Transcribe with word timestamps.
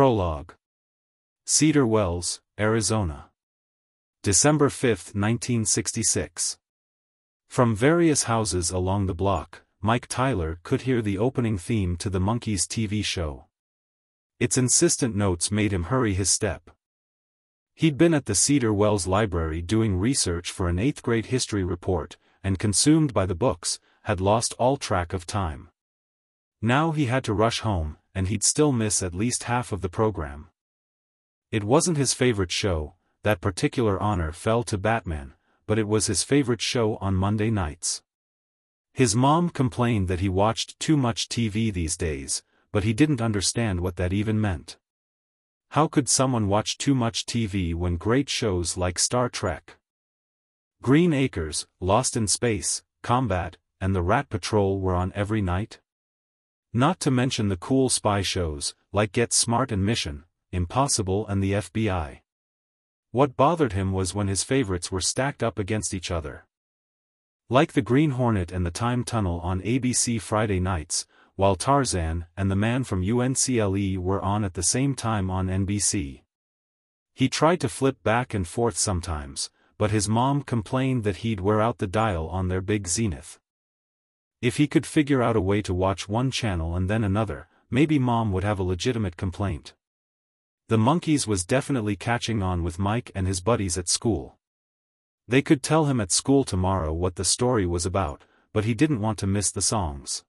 Prologue. 0.00 0.54
Cedar 1.44 1.86
Wells, 1.86 2.40
Arizona. 2.58 3.28
December 4.22 4.70
5, 4.70 4.88
1966. 5.12 6.56
From 7.50 7.76
various 7.76 8.22
houses 8.22 8.70
along 8.70 9.04
the 9.04 9.14
block, 9.14 9.60
Mike 9.82 10.06
Tyler 10.06 10.58
could 10.62 10.80
hear 10.88 11.02
the 11.02 11.18
opening 11.18 11.58
theme 11.58 11.98
to 11.98 12.08
the 12.08 12.18
Monkees 12.18 12.66
TV 12.66 13.04
show. 13.04 13.44
Its 14.38 14.56
insistent 14.56 15.14
notes 15.14 15.50
made 15.50 15.70
him 15.70 15.92
hurry 15.92 16.14
his 16.14 16.30
step. 16.30 16.70
He'd 17.74 17.98
been 17.98 18.14
at 18.14 18.24
the 18.24 18.34
Cedar 18.34 18.72
Wells 18.72 19.06
Library 19.06 19.60
doing 19.60 19.98
research 19.98 20.50
for 20.50 20.70
an 20.70 20.78
eighth-grade 20.78 21.26
history 21.26 21.62
report, 21.62 22.16
and 22.42 22.58
consumed 22.58 23.12
by 23.12 23.26
the 23.26 23.34
books, 23.34 23.78
had 24.04 24.18
lost 24.18 24.54
all 24.58 24.78
track 24.78 25.12
of 25.12 25.26
time. 25.26 25.68
Now 26.62 26.92
he 26.92 27.04
had 27.04 27.22
to 27.24 27.34
rush 27.34 27.60
home, 27.60 27.98
and 28.14 28.28
he'd 28.28 28.42
still 28.42 28.72
miss 28.72 29.02
at 29.02 29.14
least 29.14 29.44
half 29.44 29.72
of 29.72 29.80
the 29.80 29.88
program. 29.88 30.48
It 31.50 31.64
wasn't 31.64 31.96
his 31.96 32.14
favorite 32.14 32.50
show, 32.50 32.94
that 33.22 33.40
particular 33.40 34.00
honor 34.00 34.32
fell 34.32 34.62
to 34.64 34.78
Batman, 34.78 35.34
but 35.66 35.78
it 35.78 35.88
was 35.88 36.06
his 36.06 36.22
favorite 36.22 36.60
show 36.60 36.96
on 36.96 37.14
Monday 37.14 37.50
nights. 37.50 38.02
His 38.92 39.14
mom 39.14 39.50
complained 39.50 40.08
that 40.08 40.20
he 40.20 40.28
watched 40.28 40.78
too 40.80 40.96
much 40.96 41.28
TV 41.28 41.72
these 41.72 41.96
days, 41.96 42.42
but 42.72 42.84
he 42.84 42.92
didn't 42.92 43.20
understand 43.20 43.80
what 43.80 43.96
that 43.96 44.12
even 44.12 44.40
meant. 44.40 44.78
How 45.70 45.86
could 45.86 46.08
someone 46.08 46.48
watch 46.48 46.78
too 46.78 46.94
much 46.94 47.26
TV 47.26 47.74
when 47.74 47.96
great 47.96 48.28
shows 48.28 48.76
like 48.76 48.98
Star 48.98 49.28
Trek, 49.28 49.76
Green 50.82 51.12
Acres, 51.12 51.66
Lost 51.78 52.16
in 52.16 52.26
Space, 52.26 52.82
Combat, 53.02 53.58
and 53.82 53.94
The 53.94 54.00
Rat 54.02 54.30
Patrol 54.30 54.80
were 54.80 54.94
on 54.94 55.12
every 55.14 55.42
night? 55.42 55.78
Not 56.72 57.00
to 57.00 57.10
mention 57.10 57.48
the 57.48 57.56
cool 57.56 57.88
spy 57.88 58.22
shows, 58.22 58.76
like 58.92 59.10
Get 59.10 59.32
Smart 59.32 59.72
and 59.72 59.84
Mission, 59.84 60.22
Impossible 60.52 61.26
and 61.26 61.42
the 61.42 61.52
FBI. 61.54 62.20
What 63.10 63.36
bothered 63.36 63.72
him 63.72 63.90
was 63.90 64.14
when 64.14 64.28
his 64.28 64.44
favorites 64.44 64.92
were 64.92 65.00
stacked 65.00 65.42
up 65.42 65.58
against 65.58 65.92
each 65.92 66.12
other. 66.12 66.46
Like 67.48 67.72
The 67.72 67.82
Green 67.82 68.10
Hornet 68.10 68.52
and 68.52 68.64
The 68.64 68.70
Time 68.70 69.02
Tunnel 69.02 69.40
on 69.40 69.60
ABC 69.62 70.20
Friday 70.20 70.60
nights, 70.60 71.06
while 71.34 71.56
Tarzan 71.56 72.26
and 72.36 72.48
the 72.48 72.54
man 72.54 72.84
from 72.84 73.02
UNCLE 73.02 73.98
were 73.98 74.22
on 74.22 74.44
at 74.44 74.54
the 74.54 74.62
same 74.62 74.94
time 74.94 75.28
on 75.28 75.48
NBC. 75.48 76.22
He 77.14 77.28
tried 77.28 77.60
to 77.62 77.68
flip 77.68 78.00
back 78.04 78.32
and 78.32 78.46
forth 78.46 78.76
sometimes, 78.76 79.50
but 79.76 79.90
his 79.90 80.08
mom 80.08 80.42
complained 80.42 81.02
that 81.02 81.16
he'd 81.16 81.40
wear 81.40 81.60
out 81.60 81.78
the 81.78 81.88
dial 81.88 82.28
on 82.28 82.46
their 82.46 82.60
big 82.60 82.86
zenith. 82.86 83.39
If 84.42 84.56
he 84.56 84.66
could 84.66 84.86
figure 84.86 85.22
out 85.22 85.36
a 85.36 85.40
way 85.40 85.60
to 85.62 85.74
watch 85.74 86.08
one 86.08 86.30
channel 86.30 86.74
and 86.74 86.88
then 86.88 87.04
another, 87.04 87.48
maybe 87.70 87.98
mom 87.98 88.32
would 88.32 88.44
have 88.44 88.58
a 88.58 88.62
legitimate 88.62 89.18
complaint. 89.18 89.74
The 90.68 90.78
Monkees 90.78 91.26
was 91.26 91.44
definitely 91.44 91.96
catching 91.96 92.42
on 92.42 92.62
with 92.62 92.78
Mike 92.78 93.10
and 93.14 93.26
his 93.26 93.40
buddies 93.40 93.76
at 93.76 93.88
school. 93.88 94.38
They 95.28 95.42
could 95.42 95.62
tell 95.62 95.84
him 95.84 96.00
at 96.00 96.10
school 96.10 96.44
tomorrow 96.44 96.92
what 96.92 97.16
the 97.16 97.24
story 97.24 97.66
was 97.66 97.84
about, 97.84 98.24
but 98.52 98.64
he 98.64 98.72
didn't 98.72 99.00
want 99.00 99.18
to 99.18 99.26
miss 99.26 99.50
the 99.50 99.60
songs. 99.60 100.24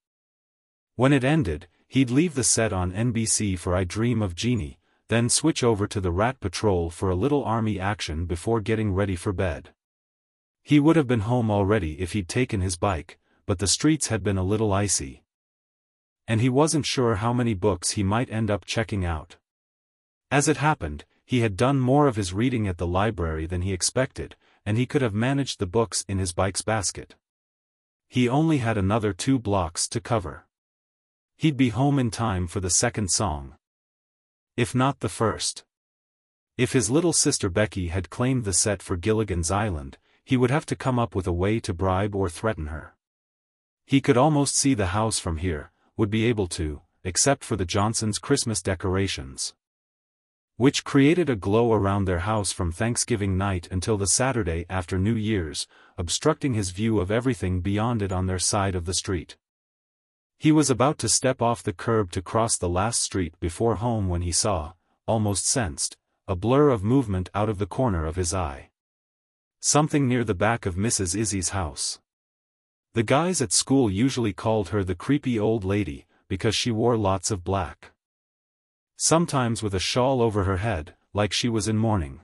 When 0.96 1.14
it 1.14 1.24
ended, 1.24 1.68
he'd 1.88 2.10
leave 2.10 2.36
the 2.36 2.44
set 2.44 2.74
on 2.74 2.92
NBC 2.92 3.58
for 3.58 3.76
I 3.76 3.86
Dream 3.86 4.22
of 4.22 4.36
Jeannie, 4.36 4.80
then 5.08 5.30
switch 5.30 5.64
over 5.64 5.88
to 5.88 6.02
the 6.02 6.12
Rat 6.12 6.40
Patrol 6.40 6.90
for 6.90 7.10
a 7.10 7.16
little 7.16 7.44
army 7.46 7.80
action 7.80 8.26
before 8.26 8.60
getting 8.60 8.94
ready 8.94 9.16
for 9.16 9.32
bed. 9.32 9.70
He 10.62 10.80
would 10.80 10.98
have 10.98 11.08
been 11.08 11.22
home 11.22 11.50
already 11.50 12.02
if 12.02 12.12
he'd 12.12 12.28
taken 12.28 12.62
his 12.62 12.76
bike, 12.76 13.18
but 13.46 13.60
the 13.60 13.68
streets 13.68 14.08
had 14.08 14.24
been 14.24 14.38
a 14.38 14.44
little 14.44 14.74
icy. 14.74 15.24
And 16.28 16.42
he 16.42 16.50
wasn't 16.50 16.86
sure 16.86 17.16
how 17.16 17.34
many 17.34 17.54
books 17.54 17.92
he 17.92 18.04
might 18.04 18.32
end 18.32 18.50
up 18.50 18.66
checking 18.66 19.06
out. 19.06 19.38
As 20.30 20.48
it 20.48 20.58
happened, 20.58 21.06
he 21.26 21.40
had 21.40 21.58
done 21.58 21.80
more 21.80 22.08
of 22.08 22.16
his 22.16 22.34
reading 22.34 22.68
at 22.68 22.78
the 22.78 22.88
library 22.88 23.46
than 23.46 23.62
he 23.62 23.74
expected, 23.74 24.36
and 24.66 24.78
he 24.78 24.86
could 24.86 25.02
have 25.02 25.14
managed 25.14 25.60
the 25.60 25.66
books 25.66 26.06
in 26.08 26.20
his 26.20 26.34
bike's 26.34 26.62
basket. 26.62 27.16
He 28.08 28.28
only 28.28 28.58
had 28.58 28.78
another 28.78 29.14
two 29.14 29.40
blocks 29.40 29.88
to 29.90 30.02
cover. 30.02 30.46
He'd 31.38 31.58
be 31.58 31.70
home 31.70 31.98
in 31.98 32.12
time 32.12 32.48
for 32.48 32.60
the 32.60 32.70
second 32.70 33.10
song. 33.10 33.56
If 34.58 34.76
not 34.76 35.00
the 35.00 35.10
first. 35.10 35.64
If 36.58 36.74
his 36.74 36.90
little 36.90 37.14
sister 37.14 37.50
Becky 37.50 37.88
had 37.88 38.10
claimed 38.10 38.44
the 38.44 38.54
set 38.54 38.84
for 38.84 38.98
Gilligan's 38.98 39.50
Island, 39.50 39.98
he 40.24 40.38
would 40.38 40.52
have 40.52 40.66
to 40.68 40.76
come 40.76 41.00
up 41.00 41.16
with 41.16 41.26
a 41.26 41.34
way 41.34 41.60
to 41.62 41.74
bribe 41.74 42.14
or 42.14 42.30
threaten 42.30 42.68
her. 42.68 42.96
He 43.86 44.02
could 44.02 44.18
almost 44.18 44.56
see 44.56 44.74
the 44.74 44.88
house 44.88 45.20
from 45.20 45.38
here, 45.38 45.72
would 45.98 46.10
be 46.10 46.26
able 46.26 46.48
to, 46.48 46.82
except 47.04 47.44
for 47.44 47.56
the 47.56 47.66
Johnsons' 47.66 48.20
Christmas 48.20 48.62
decorations. 48.62 49.54
Which 50.58 50.84
created 50.84 51.30
a 51.30 51.36
glow 51.36 51.74
around 51.74 52.06
their 52.06 52.20
house 52.20 52.52
from 52.52 52.72
Thanksgiving 52.72 53.38
night 53.38 53.68
until 53.72 53.98
the 53.98 54.08
Saturday 54.08 54.66
after 54.70 55.00
New 55.00 55.16
Year's, 55.16 55.68
obstructing 55.98 56.54
his 56.54 56.70
view 56.70 57.00
of 57.00 57.10
everything 57.10 57.62
beyond 57.62 58.02
it 58.02 58.12
on 58.12 58.28
their 58.28 58.40
side 58.40 58.76
of 58.76 58.86
the 58.86 58.94
street. 58.94 59.38
He 60.38 60.52
was 60.52 60.70
about 60.70 60.98
to 61.00 61.10
step 61.10 61.42
off 61.42 61.62
the 61.62 61.74
curb 61.74 62.12
to 62.12 62.22
cross 62.22 62.58
the 62.58 62.70
last 62.70 63.02
street 63.02 63.40
before 63.40 63.76
home 63.76 64.10
when 64.10 64.22
he 64.22 64.32
saw, 64.32 64.74
almost 65.08 65.46
sensed, 65.46 65.98
a 66.28 66.36
blur 66.36 66.70
of 66.70 66.84
movement 66.84 67.30
out 67.34 67.50
of 67.50 67.58
the 67.58 67.68
corner 67.68 68.06
of 68.06 68.16
his 68.16 68.34
eye. 68.34 68.70
Something 69.60 70.08
near 70.08 70.24
the 70.24 70.34
back 70.34 70.66
of 70.66 70.76
Mrs. 70.76 71.16
Izzy's 71.16 71.50
house. 71.50 72.00
The 72.94 73.04
guys 73.04 73.42
at 73.42 73.54
school 73.54 73.90
usually 73.90 74.34
called 74.34 74.70
her 74.70 74.84
the 74.84 74.96
creepy 74.96 75.40
old 75.40 75.64
lady, 75.64 76.08
because 76.28 76.56
she 76.56 76.72
wore 76.72 76.98
lots 76.98 77.32
of 77.32 77.44
black. 77.44 77.92
Sometimes 78.98 79.64
with 79.64 79.74
a 79.74 79.80
shawl 79.80 80.22
over 80.22 80.44
her 80.44 80.58
head, 80.58 80.96
like 81.14 81.32
she 81.32 81.48
was 81.48 81.70
in 81.70 81.78
mourning. 81.78 82.20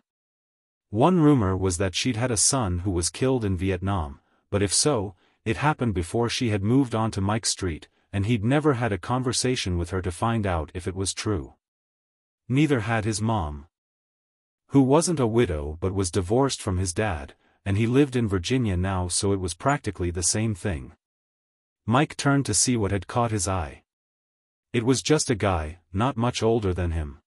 One 0.90 1.22
rumor 1.22 1.56
was 1.56 1.78
that 1.78 1.96
she'd 1.96 2.18
had 2.18 2.32
a 2.32 2.38
son 2.38 2.80
who 2.80 2.92
was 2.92 3.10
killed 3.10 3.46
in 3.46 3.56
Vietnam, 3.56 4.20
but 4.50 4.62
if 4.62 4.74
so, 4.74 5.16
it 5.46 5.56
happened 5.58 5.94
before 5.94 6.28
she 6.28 6.50
had 6.50 6.64
moved 6.64 6.94
on 6.94 7.12
to 7.12 7.22
Mike 7.22 7.46
Street, 7.46 7.88
and 8.12 8.26
he'd 8.26 8.44
never 8.44 8.74
had 8.74 8.92
a 8.92 8.98
conversation 8.98 9.78
with 9.78 9.92
her 9.92 10.02
to 10.02 10.12
find 10.12 10.46
out 10.46 10.72
if 10.74 10.86
it 10.86 10.96
was 10.96 11.14
true. 11.14 11.54
Neither 12.50 12.82
had 12.82 13.06
his 13.06 13.22
mom. 13.22 13.68
Who 14.68 14.82
wasn't 14.82 15.22
a 15.22 15.28
widow 15.28 15.78
but 15.80 15.94
was 15.94 16.12
divorced 16.12 16.62
from 16.62 16.78
his 16.78 16.94
dad, 16.94 17.36
and 17.68 17.76
he 17.76 17.86
lived 17.86 18.16
in 18.16 18.30
Virginia 18.30 18.78
now 18.78 19.10
so 19.10 19.34
it 19.34 19.42
was 19.42 19.54
practically 19.54 20.10
the 20.10 20.24
same 20.24 20.56
thing. 20.56 20.94
Mike 21.86 22.16
turned 22.16 22.46
to 22.46 22.54
see 22.54 22.78
what 22.78 22.92
had 22.92 23.08
caught 23.08 23.30
his 23.30 23.46
eye. 23.46 23.84
It 24.72 24.86
was 24.86 25.02
just 25.02 25.30
a 25.30 25.36
guy, 25.36 25.80
not 25.92 26.16
much 26.16 26.42
older 26.42 26.74
than 26.74 26.92
him. 26.92 27.20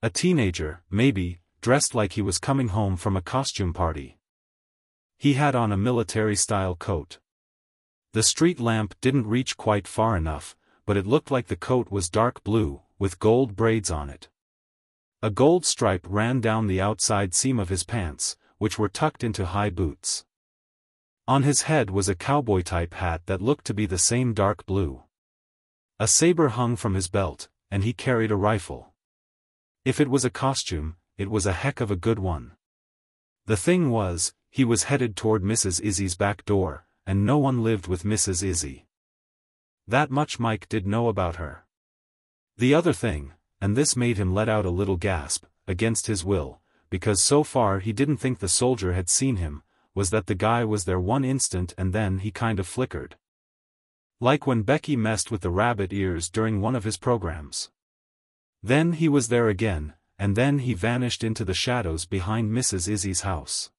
A 0.00 0.10
teenager, 0.10 0.84
maybe, 0.90 1.40
dressed 1.60 1.92
like 1.92 2.12
he 2.12 2.22
was 2.22 2.38
coming 2.38 2.68
home 2.68 2.96
from 2.96 3.16
a 3.16 3.20
costume 3.20 3.72
party. 3.72 4.16
He 5.16 5.32
had 5.32 5.56
on 5.56 5.72
a 5.72 5.76
military-style 5.76 6.76
coat. 6.76 7.18
The 8.12 8.22
street 8.22 8.60
lamp 8.60 8.94
didn't 9.00 9.26
reach 9.26 9.56
quite 9.56 9.88
far 9.88 10.16
enough, 10.16 10.54
but 10.86 10.96
it 10.96 11.04
looked 11.04 11.32
like 11.32 11.48
the 11.48 11.56
coat 11.56 11.90
was 11.90 12.08
dark 12.08 12.44
blue, 12.44 12.82
with 13.00 13.18
gold 13.18 13.56
braids 13.56 13.90
on 13.90 14.08
it. 14.08 14.28
A 15.20 15.30
gold 15.30 15.66
stripe 15.66 16.06
ran 16.08 16.40
down 16.40 16.68
the 16.68 16.80
outside 16.80 17.34
seam 17.34 17.58
of 17.58 17.70
his 17.70 17.82
pants, 17.82 18.36
which 18.58 18.78
were 18.78 18.88
tucked 18.88 19.24
into 19.24 19.46
high 19.46 19.70
boots. 19.70 20.24
On 21.26 21.42
his 21.42 21.62
head 21.62 21.90
was 21.90 22.08
a 22.08 22.14
cowboy-type 22.14 22.94
hat 22.94 23.22
that 23.26 23.42
looked 23.42 23.64
to 23.66 23.74
be 23.74 23.86
the 23.86 23.98
same 23.98 24.34
dark 24.34 24.66
blue. 24.66 25.02
A 25.98 26.06
saber 26.06 26.48
hung 26.48 26.76
from 26.76 26.94
his 26.94 27.08
belt, 27.08 27.48
and 27.70 27.84
he 27.84 27.92
carried 27.92 28.30
a 28.30 28.36
rifle. 28.36 28.92
If 29.84 30.00
it 30.00 30.08
was 30.08 30.24
a 30.24 30.30
costume, 30.30 30.96
it 31.16 31.30
was 31.30 31.46
a 31.46 31.52
heck 31.52 31.80
of 31.80 31.90
a 31.90 31.96
good 31.96 32.18
one. 32.18 32.52
The 33.46 33.56
thing 33.56 33.90
was, 33.90 34.34
he 34.50 34.64
was 34.64 34.84
headed 34.84 35.16
toward 35.16 35.42
Mrs. 35.42 35.80
Izzy's 35.80 36.14
back 36.14 36.44
door, 36.44 36.86
and 37.06 37.24
no 37.26 37.38
one 37.38 37.62
lived 37.62 37.88
with 37.88 38.04
Mrs. 38.04 38.42
Izzy. 38.42 38.86
That 39.86 40.10
much 40.10 40.38
Mike 40.38 40.68
did 40.68 40.86
know 40.86 41.08
about 41.08 41.36
her. 41.36 41.64
The 42.56 42.74
other 42.74 42.92
thing, 42.92 43.32
and 43.60 43.76
this 43.76 43.96
made 43.96 44.18
him 44.18 44.34
let 44.34 44.48
out 44.48 44.66
a 44.66 44.70
little 44.70 44.96
gasp, 44.96 45.44
against 45.66 46.06
his 46.06 46.24
will, 46.24 46.60
because 46.90 47.22
so 47.22 47.42
far 47.42 47.80
he 47.80 47.92
didn't 47.92 48.18
think 48.18 48.38
the 48.38 48.48
soldier 48.48 48.92
had 48.92 49.08
seen 49.08 49.36
him, 49.36 49.62
was 49.94 50.10
that 50.10 50.26
the 50.26 50.34
guy 50.34 50.64
was 50.64 50.84
there 50.84 51.00
one 51.00 51.24
instant 51.24 51.74
and 51.76 51.92
then 51.92 52.18
he 52.18 52.30
kind 52.30 52.58
of 52.58 52.66
flickered. 52.66 53.16
Like 54.20 54.46
when 54.46 54.62
Becky 54.62 54.96
messed 54.96 55.30
with 55.30 55.42
the 55.42 55.50
rabbit 55.50 55.92
ears 55.92 56.28
during 56.28 56.60
one 56.60 56.74
of 56.74 56.84
his 56.84 56.96
programs. 56.96 57.70
Then 58.62 58.92
he 58.92 59.08
was 59.08 59.28
there 59.28 59.48
again, 59.48 59.94
and 60.18 60.34
then 60.34 60.58
he 60.58 60.74
vanished 60.74 61.22
into 61.22 61.44
the 61.44 61.54
shadows 61.54 62.04
behind 62.04 62.50
Mrs. 62.50 62.88
Izzy's 62.88 63.20
house. 63.20 63.70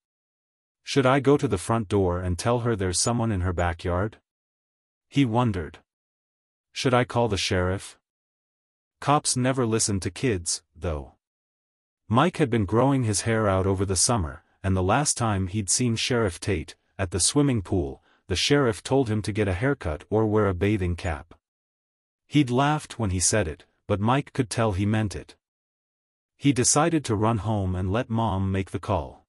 Should 0.83 1.05
I 1.05 1.19
go 1.19 1.37
to 1.37 1.47
the 1.47 1.57
front 1.57 1.89
door 1.89 2.19
and 2.19 2.39
tell 2.39 2.59
her 2.59 2.75
there's 2.75 2.99
someone 2.99 3.31
in 3.31 3.41
her 3.41 3.53
backyard? 3.53 4.17
He 5.09 5.25
wondered. 5.25 5.79
Should 6.71 6.93
I 6.93 7.03
call 7.03 7.27
the 7.27 7.37
sheriff? 7.37 7.97
Cops 9.01 9.35
never 9.35 9.65
listen 9.65 9.99
to 9.99 10.09
kids, 10.09 10.63
though. 10.75 11.13
Mike 12.11 12.37
had 12.37 12.49
been 12.49 12.65
growing 12.65 13.03
his 13.03 13.21
hair 13.21 13.47
out 13.47 13.67
over 13.67 13.85
the 13.85 13.95
summer, 13.95 14.43
and 14.63 14.75
the 14.75 14.81
last 14.81 15.15
time 15.15 15.45
he'd 15.45 15.69
seen 15.69 15.95
Sheriff 15.95 16.39
Tate, 16.39 16.75
at 16.97 17.11
the 17.11 17.19
swimming 17.19 17.61
pool, 17.61 18.01
the 18.25 18.35
sheriff 18.35 18.81
told 18.81 19.09
him 19.09 19.21
to 19.21 19.31
get 19.31 19.47
a 19.47 19.53
haircut 19.53 20.05
or 20.09 20.25
wear 20.25 20.47
a 20.47 20.55
bathing 20.55 20.95
cap. 20.95 21.35
He'd 22.25 22.49
laughed 22.49 22.97
when 22.97 23.11
he 23.11 23.19
said 23.19 23.47
it, 23.47 23.65
but 23.85 23.99
Mike 23.99 24.33
could 24.33 24.49
tell 24.49 24.71
he 24.71 24.87
meant 24.87 25.15
it. 25.15 25.35
He 26.35 26.51
decided 26.51 27.05
to 27.05 27.15
run 27.15 27.39
home 27.39 27.75
and 27.75 27.91
let 27.91 28.09
Mom 28.09 28.51
make 28.51 28.71
the 28.71 28.79
call. 28.79 29.27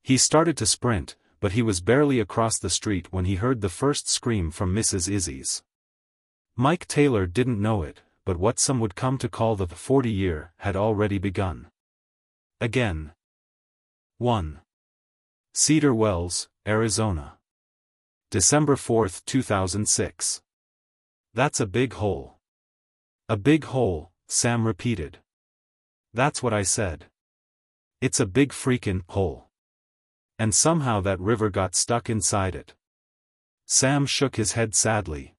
He 0.00 0.16
started 0.16 0.56
to 0.58 0.66
sprint, 0.66 1.16
but 1.40 1.52
he 1.52 1.62
was 1.62 1.80
barely 1.80 2.20
across 2.20 2.60
the 2.60 2.70
street 2.70 3.12
when 3.12 3.24
he 3.24 3.34
heard 3.36 3.60
the 3.60 3.68
first 3.68 4.08
scream 4.08 4.52
from 4.52 4.72
Mrs. 4.72 5.10
Izzy's. 5.10 5.64
Mike 6.54 6.86
Taylor 6.86 7.26
didn't 7.26 7.60
know 7.60 7.82
it, 7.82 8.02
but 8.24 8.36
what 8.36 8.60
some 8.60 8.78
would 8.78 8.94
come 8.94 9.18
to 9.18 9.28
call 9.28 9.56
the 9.56 9.66
40-year 9.66 10.52
had 10.58 10.76
already 10.76 11.18
begun. 11.18 11.66
Again. 12.60 13.12
1. 14.16 14.58
Cedar 15.54 15.94
Wells, 15.94 16.48
Arizona. 16.66 17.38
December 18.32 18.74
4, 18.74 19.08
2006. 19.24 20.42
That's 21.34 21.60
a 21.60 21.66
big 21.66 21.92
hole. 21.92 22.38
A 23.28 23.36
big 23.36 23.62
hole, 23.62 24.10
Sam 24.26 24.66
repeated. 24.66 25.18
That's 26.12 26.42
what 26.42 26.52
I 26.52 26.62
said. 26.62 27.04
It's 28.00 28.18
a 28.18 28.26
big 28.26 28.50
freakin' 28.50 29.04
hole. 29.08 29.46
And 30.36 30.52
somehow 30.52 31.00
that 31.02 31.20
river 31.20 31.50
got 31.50 31.76
stuck 31.76 32.10
inside 32.10 32.56
it. 32.56 32.74
Sam 33.66 34.04
shook 34.04 34.34
his 34.34 34.52
head 34.52 34.74
sadly. 34.74 35.36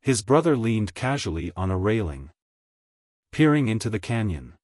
His 0.00 0.20
brother 0.20 0.56
leaned 0.56 0.94
casually 0.94 1.52
on 1.54 1.70
a 1.70 1.78
railing. 1.78 2.30
Peering 3.30 3.68
into 3.68 3.88
the 3.88 4.00
canyon. 4.00 4.54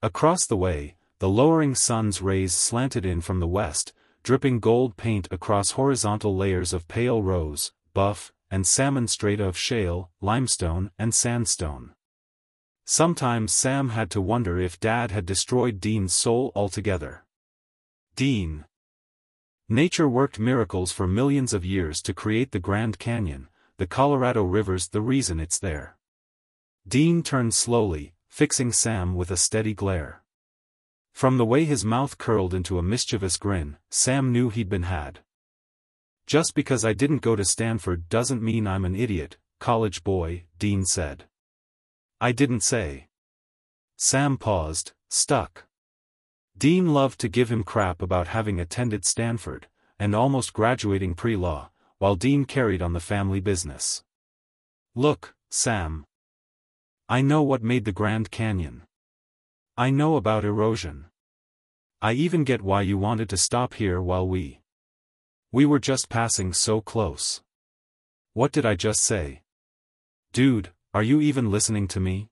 Across 0.00 0.46
the 0.46 0.56
way, 0.56 0.94
the 1.18 1.28
lowering 1.28 1.74
sun's 1.74 2.22
rays 2.22 2.54
slanted 2.54 3.04
in 3.04 3.20
from 3.20 3.40
the 3.40 3.48
west, 3.48 3.92
dripping 4.22 4.60
gold 4.60 4.96
paint 4.96 5.26
across 5.32 5.72
horizontal 5.72 6.36
layers 6.36 6.72
of 6.72 6.86
pale 6.86 7.20
rose, 7.20 7.72
buff, 7.94 8.32
and 8.48 8.64
salmon 8.64 9.08
strata 9.08 9.44
of 9.44 9.58
shale, 9.58 10.10
limestone, 10.20 10.92
and 11.00 11.12
sandstone. 11.12 11.94
Sometimes 12.84 13.52
Sam 13.52 13.88
had 13.88 14.08
to 14.12 14.20
wonder 14.20 14.58
if 14.58 14.78
Dad 14.78 15.10
had 15.10 15.26
destroyed 15.26 15.80
Dean's 15.80 16.14
soul 16.14 16.52
altogether. 16.54 17.24
Dean. 18.14 18.66
Nature 19.68 20.08
worked 20.08 20.38
miracles 20.38 20.92
for 20.92 21.08
millions 21.08 21.52
of 21.52 21.64
years 21.64 22.00
to 22.02 22.14
create 22.14 22.52
the 22.52 22.60
Grand 22.60 23.00
Canyon, 23.00 23.48
the 23.78 23.86
Colorado 23.86 24.44
River's 24.44 24.88
the 24.88 25.02
reason 25.02 25.40
it's 25.40 25.58
there. 25.58 25.98
Dean 26.86 27.22
turned 27.22 27.52
slowly, 27.52 28.14
fixing 28.38 28.70
Sam 28.70 29.16
with 29.16 29.32
a 29.32 29.36
steady 29.36 29.74
glare. 29.74 30.22
From 31.12 31.38
the 31.38 31.44
way 31.44 31.64
his 31.64 31.84
mouth 31.84 32.18
curled 32.18 32.54
into 32.54 32.78
a 32.78 32.84
mischievous 32.84 33.36
grin, 33.36 33.78
Sam 33.90 34.30
knew 34.30 34.48
he'd 34.48 34.68
been 34.68 34.84
had. 34.84 35.18
Just 36.24 36.54
because 36.54 36.84
I 36.84 36.92
didn't 36.92 37.18
go 37.18 37.34
to 37.34 37.44
Stanford 37.44 38.08
doesn't 38.08 38.40
mean 38.40 38.64
I'm 38.64 38.84
an 38.84 38.94
idiot, 38.94 39.38
college 39.58 40.04
boy, 40.04 40.44
Dean 40.56 40.84
said. 40.84 41.24
I 42.20 42.30
didn't 42.30 42.60
say. 42.60 43.08
Sam 43.96 44.36
paused, 44.36 44.92
stuck. 45.10 45.64
Dean 46.56 46.94
loved 46.94 47.18
to 47.22 47.28
give 47.28 47.50
him 47.50 47.64
crap 47.64 48.00
about 48.00 48.28
having 48.28 48.60
attended 48.60 49.04
Stanford, 49.04 49.66
and 49.98 50.14
almost 50.14 50.52
graduating 50.52 51.16
pre-law, 51.16 51.70
while 51.98 52.14
Dean 52.14 52.44
carried 52.44 52.82
on 52.82 52.92
the 52.92 53.00
family 53.00 53.40
business. 53.40 54.04
Look, 54.94 55.34
Sam. 55.50 56.04
I 57.10 57.22
know 57.22 57.42
what 57.42 57.62
made 57.62 57.86
the 57.86 57.92
Grand 57.92 58.30
Canyon. 58.30 58.82
I 59.78 59.88
know 59.88 60.16
about 60.16 60.44
erosion. 60.44 61.06
I 62.02 62.12
even 62.12 62.44
get 62.44 62.60
why 62.60 62.82
you 62.82 62.98
wanted 62.98 63.30
to 63.30 63.38
stop 63.38 63.72
here 63.74 64.02
while 64.02 64.28
we... 64.28 64.60
We 65.50 65.64
were 65.64 65.78
just 65.78 66.10
passing 66.10 66.52
so 66.52 66.82
close. 66.82 67.40
What 68.34 68.52
did 68.52 68.66
I 68.66 68.74
just 68.74 69.00
say? 69.00 69.40
Dude, 70.34 70.70
are 70.92 71.02
you 71.02 71.22
even 71.22 71.50
listening 71.50 71.88
to 71.88 72.00
me? 72.00 72.28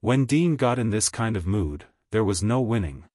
When 0.00 0.24
Dean 0.24 0.54
got 0.54 0.78
in 0.78 0.90
this 0.90 1.08
kind 1.08 1.36
of 1.36 1.44
mood, 1.44 1.86
there 2.12 2.22
was 2.22 2.44
no 2.44 2.60
winning. 2.60 3.06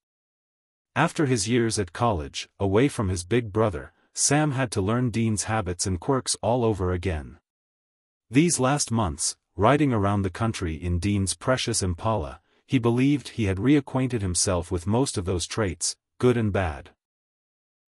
After 0.94 1.26
his 1.26 1.48
years 1.48 1.80
at 1.80 1.94
college, 1.94 2.50
away 2.60 2.90
from 2.90 3.08
his 3.08 3.24
big 3.24 3.54
brother, 3.54 3.94
Sam 4.14 4.52
had 4.52 4.72
to 4.72 4.82
learn 4.82 5.10
Dean's 5.10 5.46
habits 5.46 5.88
and 5.88 6.02
quirks 6.02 6.36
all 6.42 6.66
over 6.66 6.92
again. 6.92 7.38
These 8.30 8.60
last 8.60 8.92
months, 8.92 9.38
riding 9.56 9.94
around 9.94 10.22
the 10.22 10.30
country 10.30 10.76
in 10.76 11.00
Dean's 11.00 11.34
precious 11.34 11.82
Impala, 11.82 12.42
he 12.66 12.80
believed 12.80 13.30
he 13.30 13.46
had 13.46 13.58
reacquainted 13.58 14.22
himself 14.22 14.72
with 14.72 14.88
most 14.88 15.18
of 15.18 15.26
those 15.26 15.48
traits, 15.48 15.96
good 16.20 16.36
and 16.36 16.52
bad. 16.52 16.90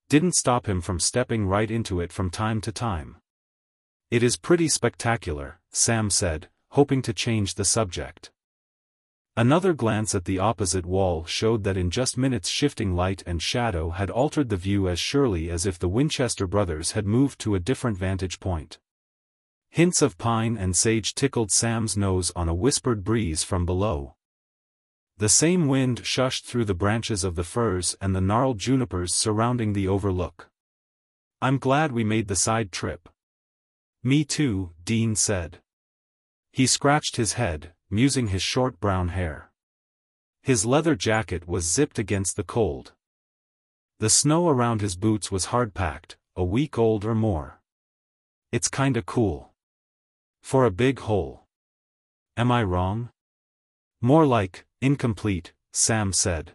Didn't 0.09 0.35
stop 0.35 0.67
him 0.67 0.79
from 0.79 0.99
stepping 0.99 1.45
right 1.47 1.69
into 1.69 1.99
it 1.99 2.13
from 2.13 2.29
time 2.29 2.61
to 2.61 2.71
time. 2.71 3.17
It 4.09 4.23
is 4.23 4.37
pretty 4.37 4.69
spectacular, 4.69 5.59
Sam 5.71 6.09
said, 6.09 6.47
hoping 6.69 7.01
to 7.01 7.13
change 7.13 7.55
the 7.55 7.65
subject. 7.65 8.31
Another 9.35 9.73
glance 9.73 10.15
at 10.15 10.25
the 10.25 10.39
opposite 10.39 10.85
wall 10.85 11.25
showed 11.25 11.63
that 11.63 11.77
in 11.77 11.91
just 11.91 12.17
minutes 12.17 12.49
shifting 12.49 12.95
light 12.95 13.21
and 13.27 13.41
shadow 13.41 13.89
had 13.89 14.09
altered 14.09 14.49
the 14.49 14.57
view 14.57 14.87
as 14.87 14.99
surely 14.99 15.51
as 15.51 15.65
if 15.65 15.77
the 15.77 15.89
Winchester 15.89 16.47
brothers 16.47 16.93
had 16.93 17.05
moved 17.05 17.37
to 17.39 17.53
a 17.53 17.59
different 17.59 17.97
vantage 17.97 18.39
point. 18.39 18.79
Hints 19.69 20.01
of 20.01 20.17
pine 20.17 20.57
and 20.57 20.75
sage 20.75 21.13
tickled 21.13 21.51
Sam's 21.51 21.95
nose 21.95 22.31
on 22.35 22.49
a 22.49 22.53
whispered 22.53 23.03
breeze 23.03 23.43
from 23.43 23.65
below. 23.65 24.15
The 25.17 25.29
same 25.29 25.67
wind 25.67 26.03
shushed 26.03 26.45
through 26.45 26.65
the 26.65 26.73
branches 26.73 27.23
of 27.23 27.35
the 27.35 27.43
firs 27.43 27.95
and 27.99 28.15
the 28.15 28.21
gnarled 28.21 28.59
junipers 28.59 29.13
surrounding 29.13 29.73
the 29.73 29.87
overlook. 29.87 30.49
I'm 31.41 31.57
glad 31.57 31.91
we 31.91 32.03
made 32.03 32.27
the 32.27 32.35
side 32.35 32.71
trip. 32.71 33.09
Me 34.03 34.23
too, 34.23 34.73
Dean 34.83 35.15
said. 35.15 35.59
He 36.51 36.65
scratched 36.65 37.15
his 37.17 37.33
head, 37.33 37.73
musing 37.89 38.27
his 38.27 38.41
short 38.41 38.79
brown 38.79 39.09
hair. 39.09 39.51
His 40.41 40.65
leather 40.65 40.95
jacket 40.95 41.47
was 41.47 41.65
zipped 41.65 41.99
against 41.99 42.35
the 42.35 42.43
cold. 42.43 42.93
The 43.99 44.09
snow 44.09 44.49
around 44.49 44.81
his 44.81 44.95
boots 44.95 45.31
was 45.31 45.45
hard-packed, 45.45 46.17
a 46.35 46.43
week 46.43 46.77
old 46.77 47.03
or 47.03 47.15
more. 47.15 47.59
It's 48.51 48.69
kinda 48.69 49.01
cool. 49.01 49.46
For 50.47 50.63
a 50.63 50.71
big 50.71 50.99
hole. 50.99 51.43
Am 52.37 52.53
I 52.53 52.63
wrong? 52.63 53.09
More 53.99 54.25
like, 54.25 54.65
incomplete, 54.79 55.51
Sam 55.73 56.13
said. 56.13 56.53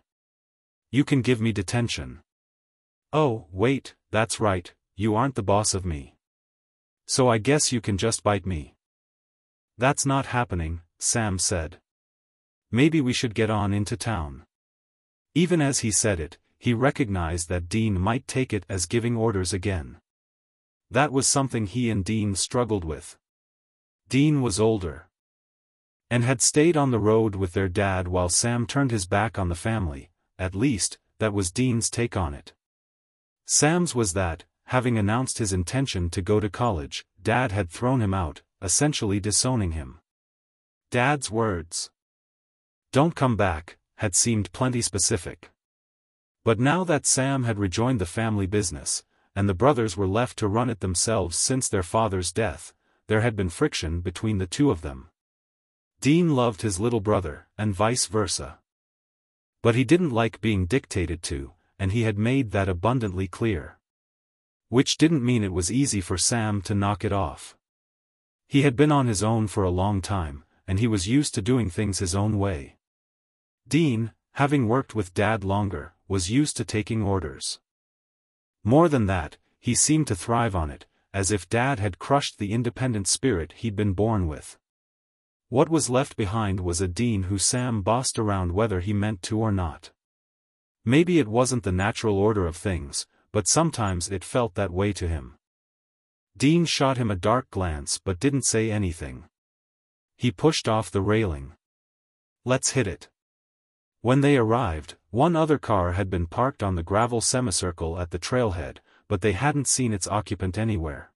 You 0.91 1.05
can 1.05 1.21
give 1.21 1.43
me 1.43 1.53
detention. 1.53 2.21
Oh, 3.13 3.49
wait, 3.53 3.95
that's 4.11 4.41
right, 4.41 4.73
you 4.97 5.15
aren't 5.15 5.35
the 5.35 5.43
boss 5.43 5.75
of 5.75 5.85
me. 5.85 6.15
So 7.07 7.29
I 7.29 7.37
guess 7.37 7.71
you 7.71 7.83
can 7.83 7.99
just 7.99 8.23
bite 8.23 8.47
me. 8.47 8.77
That's 9.77 10.07
not 10.07 10.25
happening, 10.25 10.81
Sam 10.99 11.39
said. 11.39 11.79
Maybe 12.71 13.03
we 13.03 13.13
should 13.13 13.35
get 13.35 13.51
on 13.51 13.75
into 13.75 13.99
town. 13.99 14.45
Even 15.35 15.61
as 15.61 15.81
he 15.81 15.91
said 15.91 16.19
it, 16.19 16.39
he 16.59 16.73
recognized 16.73 17.51
that 17.51 17.69
Dean 17.69 18.01
might 18.01 18.27
take 18.27 18.55
it 18.55 18.65
as 18.71 18.87
giving 18.87 19.19
orders 19.19 19.53
again. 19.53 19.99
That 20.91 21.13
was 21.13 21.27
something 21.29 21.67
he 21.67 21.91
and 21.91 22.03
Dean 22.03 22.35
struggled 22.35 22.87
with. 22.87 23.19
Dean 24.09 24.43
was 24.43 24.61
older. 24.61 25.09
And 26.11 26.25
had 26.25 26.43
stayed 26.43 26.77
on 26.77 26.91
the 26.91 26.99
road 26.99 27.35
with 27.35 27.53
their 27.53 27.69
dad 27.69 28.09
while 28.09 28.29
Sam 28.29 28.67
turned 28.67 28.91
his 28.91 29.07
back 29.07 29.39
on 29.39 29.49
the 29.49 29.55
family, 29.55 30.11
at 30.39 30.55
least, 30.55 30.99
that 31.19 31.33
was 31.33 31.51
Dean's 31.51 31.89
take 31.89 32.17
on 32.17 32.35
it. 32.35 32.53
Sam's 33.47 33.95
was 33.95 34.13
that, 34.13 34.45
having 34.67 34.99
announced 34.99 35.39
his 35.39 35.53
intention 35.53 36.11
to 36.11 36.23
go 36.23 36.41
to 36.41 36.51
college, 36.51 37.05
Dad 37.23 37.53
had 37.53 37.71
thrown 37.71 38.01
him 38.01 38.15
out, 38.15 38.43
essentially 38.61 39.21
disowning 39.21 39.73
him. 39.73 40.01
Dad's 40.91 41.31
words. 41.31 41.91
Don't 42.93 43.15
come 43.15 43.37
back, 43.37 43.79
had 43.97 44.15
seemed 44.15 44.53
plenty 44.53 44.83
specific. 44.83 45.51
But 46.45 46.59
now 46.59 46.85
that 46.85 47.07
Sam 47.07 47.45
had 47.45 47.59
rejoined 47.59 48.01
the 48.01 48.07
family 48.07 48.47
business, 48.47 49.05
and 49.35 49.49
the 49.49 49.55
brothers 49.55 49.97
were 49.97 50.09
left 50.09 50.39
to 50.39 50.49
run 50.49 50.69
it 50.69 50.81
themselves 50.81 51.37
since 51.39 51.69
their 51.69 51.83
father's 51.83 52.33
death, 52.33 52.75
there 53.09 53.21
had 53.21 53.37
been 53.37 53.49
friction 53.49 54.01
between 54.01 54.39
the 54.39 54.47
two 54.47 54.71
of 54.71 54.83
them. 54.83 55.09
Dean 56.01 56.35
loved 56.35 56.63
his 56.63 56.81
little 56.81 57.01
brother, 57.01 57.47
and 57.57 57.75
vice 57.75 58.07
versa. 58.07 58.59
But 59.63 59.75
he 59.75 59.85
didn't 59.85 60.11
like 60.11 60.41
being 60.41 60.67
dictated 60.67 61.23
to, 61.25 61.53
and 61.79 61.93
he 61.93 62.03
had 62.03 62.19
made 62.19 62.51
that 62.51 62.69
abundantly 62.69 63.29
clear. 63.29 63.79
Which 64.69 64.97
didn't 64.97 65.25
mean 65.25 65.45
it 65.45 65.53
was 65.53 65.71
easy 65.71 66.01
for 66.01 66.19
Sam 66.19 66.63
to 66.63 66.75
knock 66.75 67.05
it 67.05 67.13
off. 67.13 67.57
He 68.49 68.63
had 68.63 68.77
been 68.77 68.91
on 68.91 69.07
his 69.07 69.23
own 69.23 69.47
for 69.47 69.63
a 69.63 69.71
long 69.71 70.01
time, 70.03 70.45
and 70.67 70.79
he 70.79 70.87
was 70.87 71.09
used 71.09 71.35
to 71.35 71.43
doing 71.43 71.71
things 71.71 71.99
his 71.99 72.15
own 72.15 72.39
way. 72.39 72.77
Dean, 73.69 74.13
having 74.33 74.69
worked 74.69 74.95
with 74.95 75.15
Dad 75.15 75.45
longer, 75.45 75.95
was 76.09 76.31
used 76.31 76.57
to 76.57 76.65
taking 76.65 77.03
orders. 77.03 77.61
More 78.65 78.89
than 78.89 79.07
that, 79.07 79.37
he 79.59 79.75
seemed 79.75 80.07
to 80.09 80.17
thrive 80.17 80.57
on 80.57 80.71
it, 80.71 80.87
as 81.15 81.31
if 81.31 81.49
Dad 81.49 81.79
had 81.79 81.99
crushed 81.99 82.39
the 82.39 82.53
independent 82.53 83.07
spirit 83.07 83.53
he'd 83.53 83.77
been 83.77 83.93
born 83.93 84.27
with. 84.27 84.59
What 85.49 85.69
was 85.69 85.91
left 85.91 86.17
behind 86.17 86.61
was 86.61 86.81
a 86.81 86.89
Dean 86.89 87.25
who 87.25 87.37
Sam 87.37 87.83
bossed 87.83 88.19
around 88.19 88.53
whether 88.53 88.81
he 88.81 88.93
meant 88.93 89.23
to 89.25 89.39
or 89.39 89.53
not. 89.53 89.91
Maybe 90.85 91.19
it 91.19 91.29
wasn't 91.29 91.63
the 91.63 91.73
natural 91.73 92.19
order 92.19 92.47
of 92.47 92.57
things, 92.57 93.07
but 93.33 93.47
sometimes 93.47 94.11
it 94.11 94.25
felt 94.25 94.55
that 94.55 94.73
way 94.73 94.93
to 94.95 95.07
him. 95.07 95.37
Dean 96.37 96.65
shot 96.65 96.97
him 96.97 97.11
a 97.11 97.17
dark 97.17 97.51
glance 97.51 98.01
but 98.03 98.19
didn't 98.19 98.47
say 98.47 98.71
anything. 98.71 99.25
He 100.17 100.31
pushed 100.31 100.69
off 100.69 100.91
the 100.91 101.03
railing. 101.03 101.53
Let's 102.45 102.71
hit 102.71 102.87
it. 102.87 103.11
When 104.01 104.23
they 104.23 104.37
arrived, 104.37 104.97
one 105.11 105.37
other 105.37 105.59
car 105.59 105.93
had 105.93 106.11
been 106.11 106.27
parked 106.27 106.63
on 106.63 106.75
the 106.75 106.83
gravel 106.83 107.21
semicircle 107.21 107.99
at 108.01 108.11
the 108.11 108.19
trailhead, 108.19 108.79
but 109.13 109.21
they 109.21 109.33
hadn't 109.33 109.69
seen 109.69 109.93
its 109.93 110.09
occupant 110.09 110.57
anywhere. 110.57 111.13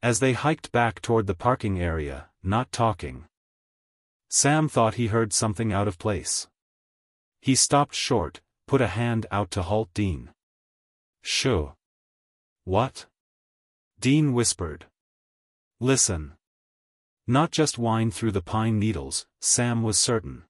As 0.00 0.20
they 0.20 0.32
hiked 0.32 0.70
back 0.70 1.02
toward 1.02 1.26
the 1.26 1.34
parking 1.34 1.80
area, 1.80 2.28
not 2.40 2.70
talking, 2.70 3.24
Sam 4.28 4.68
thought 4.68 4.94
he 4.94 5.08
heard 5.08 5.32
something 5.32 5.72
out 5.72 5.88
of 5.88 5.98
place. 5.98 6.46
He 7.40 7.56
stopped 7.56 7.96
short, 7.96 8.40
put 8.68 8.80
a 8.80 8.86
hand 8.86 9.26
out 9.32 9.50
to 9.50 9.62
halt 9.62 9.88
Dean. 9.92 10.30
Shoo. 11.20 11.72
What? 12.62 13.06
Dean 13.98 14.32
whispered. 14.32 14.86
Listen. 15.80 16.34
Not 17.26 17.50
just 17.50 17.76
whine 17.76 18.12
through 18.12 18.30
the 18.30 18.40
pine 18.40 18.78
needles, 18.78 19.26
Sam 19.40 19.82
was 19.82 19.98
certain. 19.98 20.44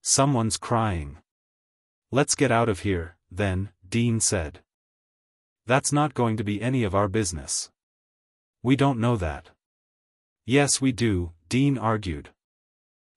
Someone's 0.00 0.56
crying. 0.56 1.18
Let's 2.10 2.34
get 2.34 2.50
out 2.50 2.70
of 2.70 2.80
here, 2.80 3.18
then, 3.30 3.72
Dean 3.86 4.20
said. 4.20 4.60
That's 5.66 5.92
not 5.92 6.14
going 6.14 6.36
to 6.36 6.44
be 6.44 6.62
any 6.62 6.84
of 6.84 6.94
our 6.94 7.08
business. 7.08 7.70
We 8.62 8.76
don't 8.76 9.00
know 9.00 9.16
that. 9.16 9.50
Yes 10.44 10.80
we 10.80 10.92
do, 10.92 11.32
Dean 11.48 11.76
argued. 11.76 12.30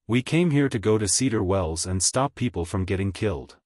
We 0.08 0.24
came 0.24 0.50
here 0.50 0.70
to 0.70 0.80
go 0.80 0.98
to 0.98 1.08
Cedar 1.08 1.44
Wells 1.44 1.86
and 1.86 2.02
stop 2.02 2.34
people 2.34 2.66
from 2.66 2.86
getting 2.86 3.12
killed. 3.12 3.58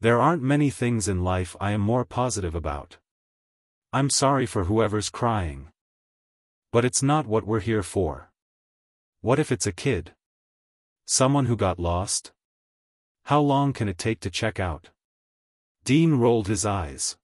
There 0.00 0.20
aren't 0.20 0.42
many 0.42 0.70
things 0.70 1.08
in 1.08 1.24
life 1.24 1.56
I 1.60 1.72
am 1.72 1.80
more 1.80 2.04
positive 2.04 2.54
about. 2.54 2.98
I'm 3.92 4.10
sorry 4.10 4.46
for 4.46 4.64
whoever's 4.64 5.10
crying. 5.10 5.70
But 6.70 6.84
it's 6.84 7.02
not 7.02 7.26
what 7.26 7.46
we're 7.46 7.58
here 7.58 7.82
for. 7.82 8.30
What 9.22 9.40
if 9.40 9.50
it's 9.50 9.66
a 9.66 9.72
kid? 9.72 10.12
Someone 11.06 11.46
who 11.46 11.56
got 11.56 11.80
lost? 11.80 12.30
How 13.24 13.40
long 13.40 13.72
can 13.72 13.88
it 13.88 13.98
take 13.98 14.20
to 14.20 14.30
check 14.30 14.60
out? 14.60 14.90
Dean 15.82 16.14
rolled 16.14 16.46
his 16.46 16.64
eyes. 16.64 17.16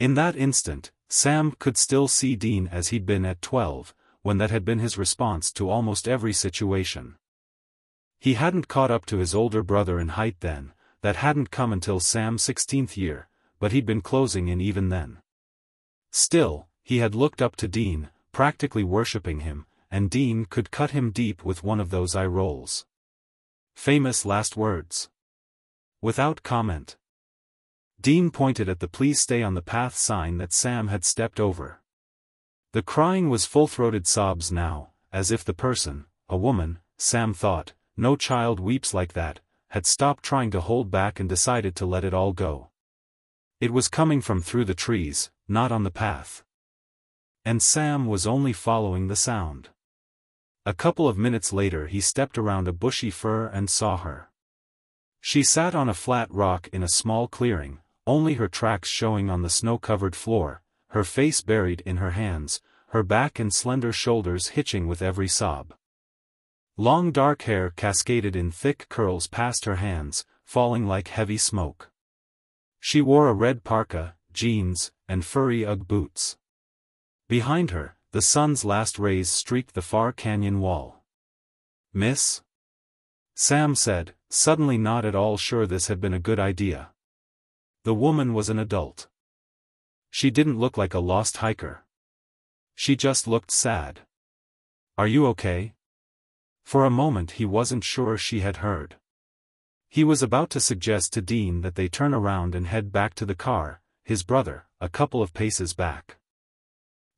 In 0.00 0.14
that 0.14 0.36
instant, 0.36 0.92
Sam 1.08 1.52
could 1.58 1.76
still 1.76 2.06
see 2.06 2.36
Dean 2.36 2.68
as 2.68 2.88
he'd 2.88 3.04
been 3.04 3.24
at 3.24 3.42
12, 3.42 3.94
when 4.22 4.38
that 4.38 4.50
had 4.50 4.64
been 4.64 4.78
his 4.78 4.96
response 4.96 5.50
to 5.52 5.68
almost 5.68 6.06
every 6.06 6.32
situation. 6.32 7.16
He 8.20 8.34
hadn't 8.34 8.68
caught 8.68 8.90
up 8.90 9.06
to 9.06 9.18
his 9.18 9.34
older 9.34 9.62
brother 9.62 9.98
in 9.98 10.10
height 10.10 10.36
then, 10.40 10.72
that 11.00 11.16
hadn't 11.16 11.50
come 11.50 11.72
until 11.72 11.98
Sam's 11.98 12.42
16th 12.42 12.96
year, 12.96 13.28
but 13.58 13.72
he'd 13.72 13.86
been 13.86 14.00
closing 14.00 14.48
in 14.48 14.60
even 14.60 14.88
then. 14.88 15.18
Still, 16.12 16.68
he 16.82 16.98
had 16.98 17.14
looked 17.14 17.42
up 17.42 17.56
to 17.56 17.68
Dean, 17.68 18.10
practically 18.32 18.84
worshipping 18.84 19.40
him, 19.40 19.66
and 19.90 20.10
Dean 20.10 20.44
could 20.44 20.70
cut 20.70 20.92
him 20.92 21.10
deep 21.10 21.44
with 21.44 21.64
one 21.64 21.80
of 21.80 21.90
those 21.90 22.14
eye 22.14 22.26
rolls. 22.26 22.86
Famous 23.74 24.24
last 24.24 24.56
words. 24.56 25.08
Without 26.00 26.42
comment. 26.42 26.96
Dean 28.00 28.30
pointed 28.30 28.68
at 28.68 28.78
the 28.78 28.86
please 28.86 29.20
stay 29.20 29.42
on 29.42 29.54
the 29.54 29.62
path 29.62 29.96
sign 29.96 30.38
that 30.38 30.52
Sam 30.52 30.86
had 30.86 31.04
stepped 31.04 31.40
over. 31.40 31.80
The 32.72 32.82
crying 32.82 33.28
was 33.28 33.44
full-throated 33.44 34.06
sobs 34.06 34.52
now, 34.52 34.90
as 35.12 35.32
if 35.32 35.44
the 35.44 35.52
person, 35.52 36.04
a 36.28 36.36
woman, 36.36 36.78
Sam 36.96 37.34
thought, 37.34 37.72
no 37.96 38.14
child 38.14 38.60
weeps 38.60 38.94
like 38.94 39.14
that, 39.14 39.40
had 39.70 39.84
stopped 39.84 40.22
trying 40.22 40.52
to 40.52 40.60
hold 40.60 40.90
back 40.90 41.18
and 41.18 41.28
decided 41.28 41.74
to 41.76 41.86
let 41.86 42.04
it 42.04 42.14
all 42.14 42.32
go. 42.32 42.68
It 43.60 43.72
was 43.72 43.88
coming 43.88 44.20
from 44.20 44.42
through 44.42 44.66
the 44.66 44.74
trees, 44.74 45.30
not 45.48 45.72
on 45.72 45.82
the 45.82 45.90
path. 45.90 46.44
And 47.44 47.60
Sam 47.60 48.06
was 48.06 48.26
only 48.26 48.52
following 48.52 49.08
the 49.08 49.16
sound. 49.16 49.70
A 50.64 50.72
couple 50.72 51.08
of 51.08 51.18
minutes 51.18 51.52
later 51.52 51.88
he 51.88 52.00
stepped 52.00 52.38
around 52.38 52.68
a 52.68 52.72
bushy 52.72 53.10
fir 53.10 53.48
and 53.48 53.68
saw 53.68 53.96
her. 53.96 54.30
She 55.20 55.42
sat 55.42 55.74
on 55.74 55.88
a 55.88 55.94
flat 55.94 56.32
rock 56.32 56.68
in 56.72 56.84
a 56.84 56.88
small 56.88 57.26
clearing, 57.26 57.80
only 58.08 58.34
her 58.34 58.48
tracks 58.48 58.88
showing 58.88 59.28
on 59.28 59.42
the 59.42 59.50
snow-covered 59.50 60.16
floor, 60.16 60.62
her 60.88 61.04
face 61.04 61.42
buried 61.42 61.82
in 61.82 61.98
her 61.98 62.12
hands, 62.12 62.62
her 62.88 63.02
back 63.02 63.38
and 63.38 63.52
slender 63.52 63.92
shoulders 63.92 64.48
hitching 64.48 64.88
with 64.88 65.02
every 65.02 65.28
sob. 65.28 65.74
Long 66.78 67.12
dark 67.12 67.42
hair 67.42 67.70
cascaded 67.76 68.34
in 68.34 68.50
thick 68.50 68.86
curls 68.88 69.26
past 69.26 69.66
her 69.66 69.76
hands, 69.76 70.24
falling 70.42 70.86
like 70.86 71.08
heavy 71.08 71.36
smoke. 71.36 71.90
She 72.80 73.02
wore 73.02 73.28
a 73.28 73.34
red 73.34 73.62
parka, 73.62 74.14
jeans, 74.32 74.90
and 75.06 75.24
furry 75.24 75.66
Ugg 75.66 75.86
boots. 75.86 76.38
Behind 77.28 77.72
her, 77.72 77.96
the 78.12 78.22
sun's 78.22 78.64
last 78.64 78.98
rays 78.98 79.28
streaked 79.28 79.74
the 79.74 79.82
far 79.82 80.12
canyon 80.12 80.60
wall. 80.60 81.04
Miss? 81.92 82.40
Sam 83.34 83.74
said, 83.74 84.14
suddenly 84.30 84.78
not 84.78 85.04
at 85.04 85.14
all 85.14 85.36
sure 85.36 85.66
this 85.66 85.88
had 85.88 86.00
been 86.00 86.14
a 86.14 86.18
good 86.18 86.40
idea. 86.40 86.90
The 87.84 87.94
woman 87.94 88.34
was 88.34 88.48
an 88.48 88.58
adult. 88.58 89.08
She 90.10 90.30
didn't 90.30 90.58
look 90.58 90.76
like 90.76 90.94
a 90.94 91.00
lost 91.00 91.38
hiker. 91.38 91.84
She 92.74 92.96
just 92.96 93.26
looked 93.26 93.50
sad. 93.50 94.00
Are 94.96 95.06
you 95.06 95.26
okay? 95.28 95.74
For 96.64 96.84
a 96.84 96.90
moment 96.90 97.32
he 97.32 97.44
wasn't 97.44 97.84
sure 97.84 98.18
she 98.18 98.40
had 98.40 98.58
heard. 98.58 98.96
He 99.88 100.04
was 100.04 100.22
about 100.22 100.50
to 100.50 100.60
suggest 100.60 101.12
to 101.14 101.22
Dean 101.22 101.62
that 101.62 101.76
they 101.76 101.88
turn 101.88 102.12
around 102.12 102.54
and 102.54 102.66
head 102.66 102.92
back 102.92 103.14
to 103.14 103.24
the 103.24 103.34
car, 103.34 103.80
his 104.04 104.22
brother, 104.22 104.66
a 104.80 104.88
couple 104.88 105.22
of 105.22 105.32
paces 105.32 105.72
back. 105.72 106.18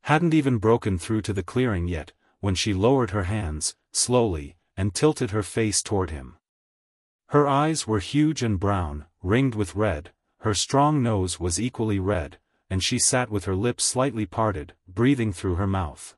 Hadn't 0.02 0.34
even 0.34 0.58
broken 0.58 0.98
through 0.98 1.22
to 1.22 1.32
the 1.32 1.42
clearing 1.42 1.88
yet, 1.88 2.12
when 2.40 2.54
she 2.54 2.72
lowered 2.72 3.10
her 3.10 3.24
hands, 3.24 3.74
slowly, 3.92 4.56
and 4.76 4.94
tilted 4.94 5.30
her 5.30 5.42
face 5.42 5.82
toward 5.82 6.10
him. 6.10 6.36
Her 7.28 7.46
eyes 7.46 7.86
were 7.86 7.98
huge 7.98 8.42
and 8.42 8.58
brown, 8.58 9.06
ringed 9.22 9.54
with 9.54 9.74
red, 9.74 10.12
her 10.40 10.54
strong 10.54 11.02
nose 11.02 11.38
was 11.38 11.60
equally 11.60 11.98
red, 11.98 12.38
and 12.70 12.82
she 12.82 12.98
sat 12.98 13.30
with 13.30 13.44
her 13.44 13.54
lips 13.54 13.84
slightly 13.84 14.24
parted, 14.24 14.74
breathing 14.88 15.32
through 15.32 15.56
her 15.56 15.66
mouth. 15.66 16.16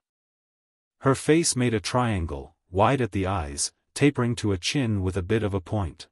Her 1.01 1.15
face 1.15 1.57
made 1.57 1.75
a 1.75 1.81
triangle, 1.81 2.55
wide 2.71 3.01
at 3.01 3.13
the 3.13 3.27
eyes, 3.27 3.73
tapering 3.95 4.37
to 4.37 4.53
a 4.53 4.59
chin 4.59 5.03
with 5.03 5.17
a 5.17 5.23
bit 5.23 5.43
of 5.43 5.55
a 5.55 5.61
point. 5.61 6.07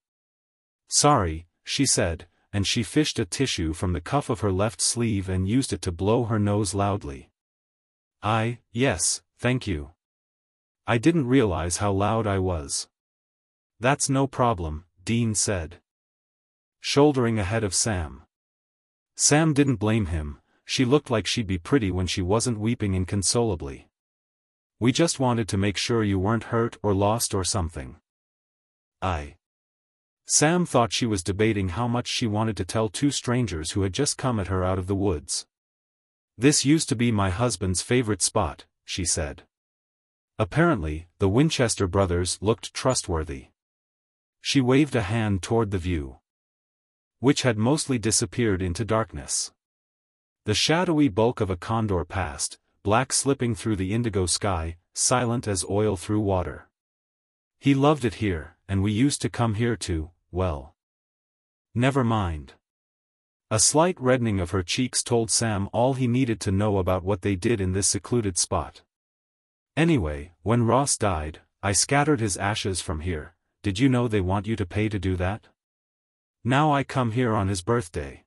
Sorry, 0.89 1.47
she 1.63 1.87
said, 1.87 2.27
and 2.53 2.67
she 2.67 2.83
fished 2.83 3.19
a 3.21 3.25
tissue 3.25 3.73
from 3.73 3.93
the 3.93 4.01
cuff 4.01 4.29
of 4.29 4.41
her 4.41 4.51
left 4.51 4.81
sleeve 4.81 5.29
and 5.29 5.49
used 5.49 5.73
it 5.73 5.83
to 5.83 5.93
blow 5.93 6.25
her 6.25 6.39
nose 6.39 6.75
loudly. 6.75 7.31
I, 8.23 8.59
yes, 8.73 9.23
thank 9.39 9.69
you. 9.69 9.93
I 10.87 10.99
didn't 10.99 11.29
realize 11.29 11.77
how 11.77 11.93
loud 11.93 12.27
I 12.27 12.41
was. 12.41 12.89
That's 13.79 14.11
no 14.11 14.27
problem, 14.27 14.85
Dean 15.05 15.37
said. 15.37 15.81
Shouldering 16.81 17.39
ahead 17.39 17.63
of 17.63 17.75
Sam. 17.75 18.23
Sam 19.17 19.53
didn't 19.53 19.77
blame 19.77 20.07
him, 20.07 20.41
she 20.65 20.85
looked 20.85 21.11
like 21.11 21.27
she'd 21.27 21.47
be 21.47 21.59
pretty 21.59 21.91
when 21.91 22.07
she 22.07 22.23
wasn't 22.23 22.59
weeping 22.59 22.95
inconsolably. 22.95 23.89
We 24.79 24.93
just 24.93 25.21
wanted 25.21 25.47
to 25.49 25.59
make 25.59 25.77
sure 25.77 26.03
you 26.03 26.19
weren't 26.19 26.45
hurt 26.45 26.79
or 26.83 26.95
lost 26.95 27.35
or 27.35 27.45
something. 27.45 27.97
I. 29.03 29.37
Sam 30.27 30.65
thought 30.65 30.93
she 30.93 31.07
was 31.07 31.23
debating 31.23 31.71
how 31.71 31.89
much 31.89 32.07
she 32.07 32.27
wanted 32.27 32.57
to 32.57 32.65
tell 32.65 32.89
two 32.89 33.11
strangers 33.11 33.73
who 33.73 33.83
had 33.83 33.93
just 33.93 34.17
come 34.17 34.39
at 34.39 34.47
her 34.47 34.65
out 34.65 34.79
of 34.79 34.87
the 34.87 34.95
woods. 34.95 35.47
This 36.39 36.65
used 36.65 36.89
to 36.89 36.97
be 36.97 37.13
my 37.13 37.31
husband's 37.31 37.83
favorite 37.83 38.23
spot, 38.23 38.65
she 38.85 39.05
said. 39.05 39.43
Apparently, 40.39 41.09
the 41.19 41.29
Winchester 41.29 41.87
brothers 41.87 42.39
looked 42.41 42.73
trustworthy. 42.73 43.49
She 44.41 44.63
waved 44.63 44.95
a 44.95 45.03
hand 45.03 45.43
toward 45.43 45.73
the 45.73 45.79
view. 45.79 46.20
Which 47.21 47.43
had 47.43 47.57
mostly 47.57 47.99
disappeared 47.99 48.61
into 48.61 48.85
darkness. 48.85 49.53
The 50.47 50.55
shadowy 50.55 51.09
bulk 51.09 51.41
of 51.41 51.51
a 51.51 51.57
condor 51.57 52.05
passed, 52.05 52.59
black 52.83 53.13
slipping 53.13 53.55
through 53.55 53.77
the 53.77 53.93
indigo 53.95 54.27
sky, 54.27 54.79
silent 54.95 55.47
as 55.47 55.65
oil 55.69 55.97
through 55.97 56.21
water. 56.21 56.69
He 57.59 57.75
loved 57.75 58.05
it 58.05 58.15
here, 58.15 58.57
and 58.69 58.83
we 58.83 58.91
used 58.91 59.21
to 59.23 59.29
come 59.29 59.55
here 59.55 59.77
too, 59.77 60.11
well. 60.33 60.75
Never 61.75 62.03
mind. 62.03 62.55
A 63.51 63.59
slight 63.59 64.01
reddening 64.01 64.41
of 64.41 64.53
her 64.53 64.63
cheeks 64.63 65.03
told 65.03 65.31
Sam 65.31 65.69
all 65.73 65.95
he 65.95 66.07
needed 66.07 66.41
to 66.41 66.53
know 66.53 66.79
about 66.79 67.05
what 67.05 67.23
they 67.23 67.37
did 67.37 67.61
in 67.61 67.73
this 67.73 67.89
secluded 67.89 68.39
spot. 68.39 68.83
Anyway, 69.77 70.33
when 70.43 70.67
Ross 70.67 70.97
died, 70.97 71.41
I 71.63 71.73
scattered 71.73 72.21
his 72.21 72.37
ashes 72.37 72.81
from 72.81 73.01
here, 73.01 73.35
did 73.63 73.79
you 73.79 73.89
know 73.89 74.09
they 74.09 74.21
want 74.21 74.47
you 74.47 74.57
to 74.57 74.65
pay 74.65 74.89
to 74.89 74.99
do 74.99 75.17
that? 75.17 75.49
Now 76.45 76.73
I 76.73 76.85
come 76.85 77.13
here 77.13 77.35
on 77.35 77.49
his 77.49 77.61
birthday. 77.61 78.25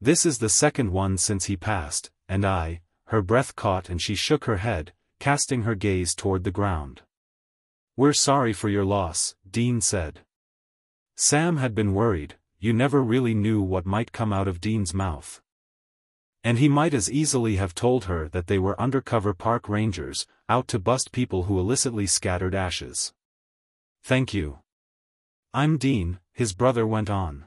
This 0.00 0.26
is 0.26 0.38
the 0.38 0.48
second 0.48 0.90
one 0.90 1.16
since 1.16 1.44
he 1.44 1.56
passed, 1.56 2.10
and 2.28 2.44
I, 2.44 2.80
her 3.06 3.22
breath 3.22 3.54
caught 3.54 3.88
and 3.88 4.02
she 4.02 4.16
shook 4.16 4.46
her 4.46 4.56
head, 4.56 4.92
casting 5.20 5.62
her 5.62 5.76
gaze 5.76 6.14
toward 6.14 6.42
the 6.42 6.50
ground. 6.50 7.02
We're 7.96 8.14
sorry 8.14 8.52
for 8.52 8.68
your 8.68 8.84
loss, 8.84 9.36
Dean 9.48 9.80
said. 9.80 10.22
Sam 11.14 11.58
had 11.58 11.72
been 11.72 11.94
worried, 11.94 12.34
you 12.58 12.72
never 12.72 13.00
really 13.00 13.34
knew 13.34 13.62
what 13.62 13.86
might 13.86 14.10
come 14.10 14.32
out 14.32 14.48
of 14.48 14.60
Dean's 14.60 14.92
mouth. 14.92 15.40
And 16.42 16.58
he 16.58 16.68
might 16.68 16.94
as 16.94 17.08
easily 17.08 17.56
have 17.56 17.76
told 17.76 18.06
her 18.06 18.28
that 18.30 18.48
they 18.48 18.58
were 18.58 18.80
undercover 18.80 19.34
park 19.34 19.68
rangers, 19.68 20.26
out 20.48 20.66
to 20.68 20.80
bust 20.80 21.12
people 21.12 21.44
who 21.44 21.60
illicitly 21.60 22.08
scattered 22.08 22.56
ashes. 22.56 23.12
Thank 24.02 24.34
you. 24.34 24.63
I'm 25.56 25.78
Dean, 25.78 26.18
his 26.32 26.52
brother 26.52 26.84
went 26.84 27.08
on. 27.08 27.44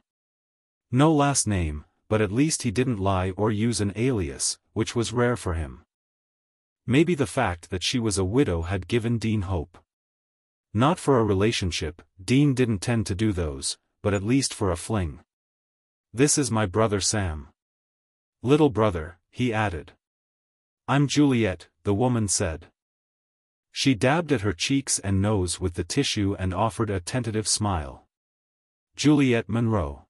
No 0.90 1.12
last 1.12 1.46
name, 1.46 1.84
but 2.08 2.22
at 2.22 2.32
least 2.32 2.62
he 2.62 2.72
didn't 2.72 3.02
lie 3.02 3.32
or 3.32 3.52
use 3.52 3.82
an 3.82 3.92
alias, 3.98 4.58
which 4.72 4.96
was 4.96 5.12
rare 5.12 5.36
for 5.36 5.56
him. 5.56 5.84
Maybe 6.86 7.16
the 7.16 7.28
fact 7.28 7.70
that 7.70 7.84
she 7.84 8.00
was 8.00 8.18
a 8.18 8.24
widow 8.24 8.62
had 8.62 8.88
given 8.88 9.18
Dean 9.18 9.42
hope. 9.42 9.78
Not 10.74 11.00
for 11.00 11.20
a 11.20 11.26
relationship, 11.26 12.02
Dean 12.24 12.54
didn't 12.54 12.80
tend 12.80 13.08
to 13.08 13.16
do 13.16 13.34
those, 13.34 13.78
but 14.02 14.14
at 14.14 14.24
least 14.24 14.54
for 14.54 14.72
a 14.72 14.78
fling. 14.78 15.20
This 16.14 16.38
is 16.38 16.50
my 16.50 16.66
brother 16.66 17.02
Sam. 17.02 17.50
Little 18.42 18.70
brother, 18.70 19.20
he 19.32 19.54
added. 19.54 19.92
I'm 20.88 21.10
Juliet, 21.10 21.68
the 21.84 21.94
woman 21.94 22.30
said. 22.30 22.68
She 23.78 23.94
dabbed 23.94 24.32
at 24.32 24.42
her 24.42 24.54
cheeks 24.54 24.98
and 24.98 25.22
nose 25.22 25.60
with 25.60 25.76
the 25.76 25.84
tissue 25.84 26.36
and 26.40 26.52
offered 26.52 26.90
a 26.90 27.00
tentative 27.00 27.48
smile. 27.48 28.08
Juliet 28.96 29.48
Monroe. 29.48 30.08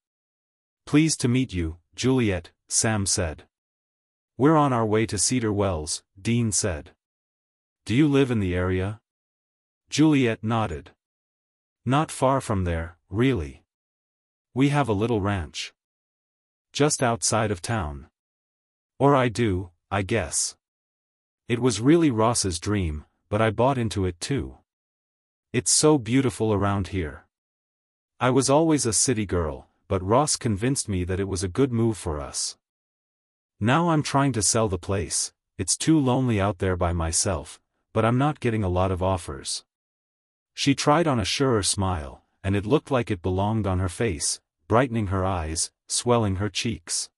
Pleased 0.86 1.20
to 1.20 1.28
meet 1.28 1.52
you, 1.52 1.76
Juliet, 1.94 2.52
Sam 2.70 3.06
said. 3.06 3.44
We're 4.38 4.56
on 4.56 4.72
our 4.72 4.86
way 4.86 5.06
to 5.08 5.18
Cedar 5.18 5.52
Wells, 5.52 6.02
Dean 6.18 6.54
said. 6.54 6.92
Do 7.84 7.94
you 7.94 8.08
live 8.08 8.32
in 8.32 8.40
the 8.40 8.56
area? 8.56 9.02
Juliet 9.90 10.42
nodded. 10.42 10.92
Not 11.86 12.10
far 12.10 12.40
from 12.40 12.64
there, 12.64 12.98
really. 13.10 13.66
We 14.54 14.70
have 14.70 14.88
a 14.88 14.94
little 14.94 15.20
ranch. 15.20 15.74
Just 16.72 17.04
outside 17.04 17.52
of 17.52 17.62
town. 17.62 18.08
Or 18.98 19.14
I 19.14 19.28
do, 19.28 19.72
I 19.92 20.04
guess. 20.04 20.56
It 21.50 21.60
was 21.60 21.82
really 21.82 22.12
Ross's 22.12 22.62
dream, 22.62 23.04
but 23.30 23.42
I 23.42 23.50
bought 23.50 23.78
into 23.78 24.06
it 24.06 24.20
too. 24.20 24.58
It's 25.54 25.72
so 25.72 25.98
beautiful 25.98 26.54
around 26.54 26.90
here. 26.90 27.26
I 28.20 28.30
was 28.30 28.50
always 28.50 28.86
a 28.86 28.94
city 28.94 29.26
girl, 29.26 29.68
but 29.88 30.04
Ross 30.04 30.36
convinced 30.36 30.90
me 30.90 31.04
that 31.04 31.20
it 31.20 31.28
was 31.28 31.44
a 31.44 31.48
good 31.48 31.72
move 31.72 31.98
for 31.98 32.20
us. 32.20 32.58
Now 33.60 33.90
I'm 33.90 34.04
trying 34.04 34.34
to 34.34 34.42
sell 34.42 34.68
the 34.68 34.78
place, 34.78 35.34
it's 35.58 35.78
too 35.78 36.00
lonely 36.00 36.40
out 36.40 36.60
there 36.60 36.76
by 36.76 36.94
myself, 36.94 37.60
but 37.94 38.06
I'm 38.06 38.18
not 38.18 38.40
getting 38.40 38.64
a 38.64 38.70
lot 38.70 38.92
of 38.92 39.02
offers. 39.02 39.64
She 40.54 40.76
tried 40.76 41.08
on 41.08 41.20
a 41.20 41.26
surer 41.26 41.64
smile, 41.64 42.24
and 42.44 42.56
it 42.56 42.66
looked 42.66 42.92
like 42.92 43.10
it 43.10 43.22
belonged 43.22 43.66
on 43.66 43.80
her 43.80 43.90
face, 43.90 44.40
brightening 44.68 45.08
her 45.08 45.26
eyes, 45.26 45.72
swelling 45.88 46.36
her 46.36 46.50
cheeks. 46.50 47.10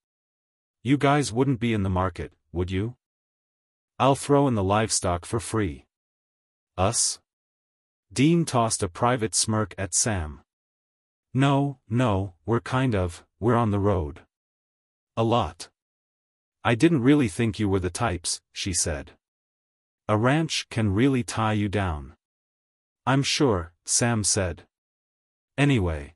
You 0.84 0.98
guys 0.98 1.34
wouldn't 1.34 1.60
be 1.60 1.74
in 1.74 1.84
the 1.84 1.90
market, 1.90 2.32
would 2.54 2.72
you? 2.72 2.96
I'll 4.00 4.16
throw 4.16 4.48
in 4.48 4.56
the 4.56 4.64
livestock 4.64 5.26
for 5.26 5.42
free. 5.42 5.86
Us? 6.80 7.20
Dean 8.14 8.46
tossed 8.46 8.82
a 8.82 8.88
private 8.88 9.36
smirk 9.36 9.76
at 9.78 9.94
Sam. 9.94 10.40
No, 11.34 11.80
no, 11.90 12.36
we're 12.46 12.62
kind 12.62 12.96
of, 12.96 13.26
we're 13.38 13.58
on 13.58 13.72
the 13.72 13.80
road. 13.80 14.22
A 15.18 15.24
lot. 15.24 15.68
I 16.64 16.76
didn't 16.76 17.04
really 17.04 17.28
think 17.28 17.60
you 17.60 17.68
were 17.68 17.82
the 17.82 17.90
types, 17.90 18.40
she 18.54 18.72
said. 18.72 19.12
A 20.08 20.16
ranch 20.16 20.68
can 20.70 20.94
really 20.94 21.22
tie 21.22 21.52
you 21.52 21.68
down. 21.68 22.16
I'm 23.06 23.24
sure, 23.24 23.74
Sam 23.84 24.24
said. 24.24 24.64
Anyway. 25.58 26.16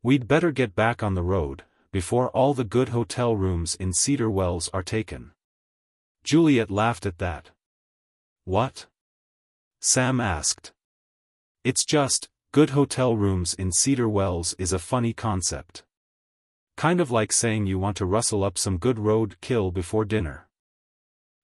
We'd 0.00 0.28
better 0.28 0.52
get 0.52 0.76
back 0.76 1.02
on 1.02 1.14
the 1.14 1.24
road, 1.24 1.64
before 1.90 2.30
all 2.30 2.54
the 2.54 2.62
good 2.62 2.90
hotel 2.90 3.34
rooms 3.34 3.74
in 3.74 3.92
Cedar 3.92 4.30
Wells 4.30 4.70
are 4.72 4.84
taken. 4.84 5.32
Juliet 6.22 6.70
laughed 6.70 7.04
at 7.04 7.18
that. 7.18 7.50
What? 8.44 8.86
Sam 9.88 10.20
asked. 10.20 10.72
It's 11.62 11.84
just, 11.84 12.28
good 12.50 12.70
hotel 12.70 13.16
rooms 13.16 13.54
in 13.54 13.70
Cedar 13.70 14.08
Wells 14.08 14.52
is 14.58 14.72
a 14.72 14.80
funny 14.80 15.12
concept. 15.12 15.84
Kind 16.76 17.00
of 17.00 17.12
like 17.12 17.30
saying 17.30 17.66
you 17.66 17.78
want 17.78 17.96
to 17.98 18.04
rustle 18.04 18.42
up 18.42 18.58
some 18.58 18.78
good 18.78 18.98
road 18.98 19.36
kill 19.40 19.70
before 19.70 20.04
dinner. 20.04 20.48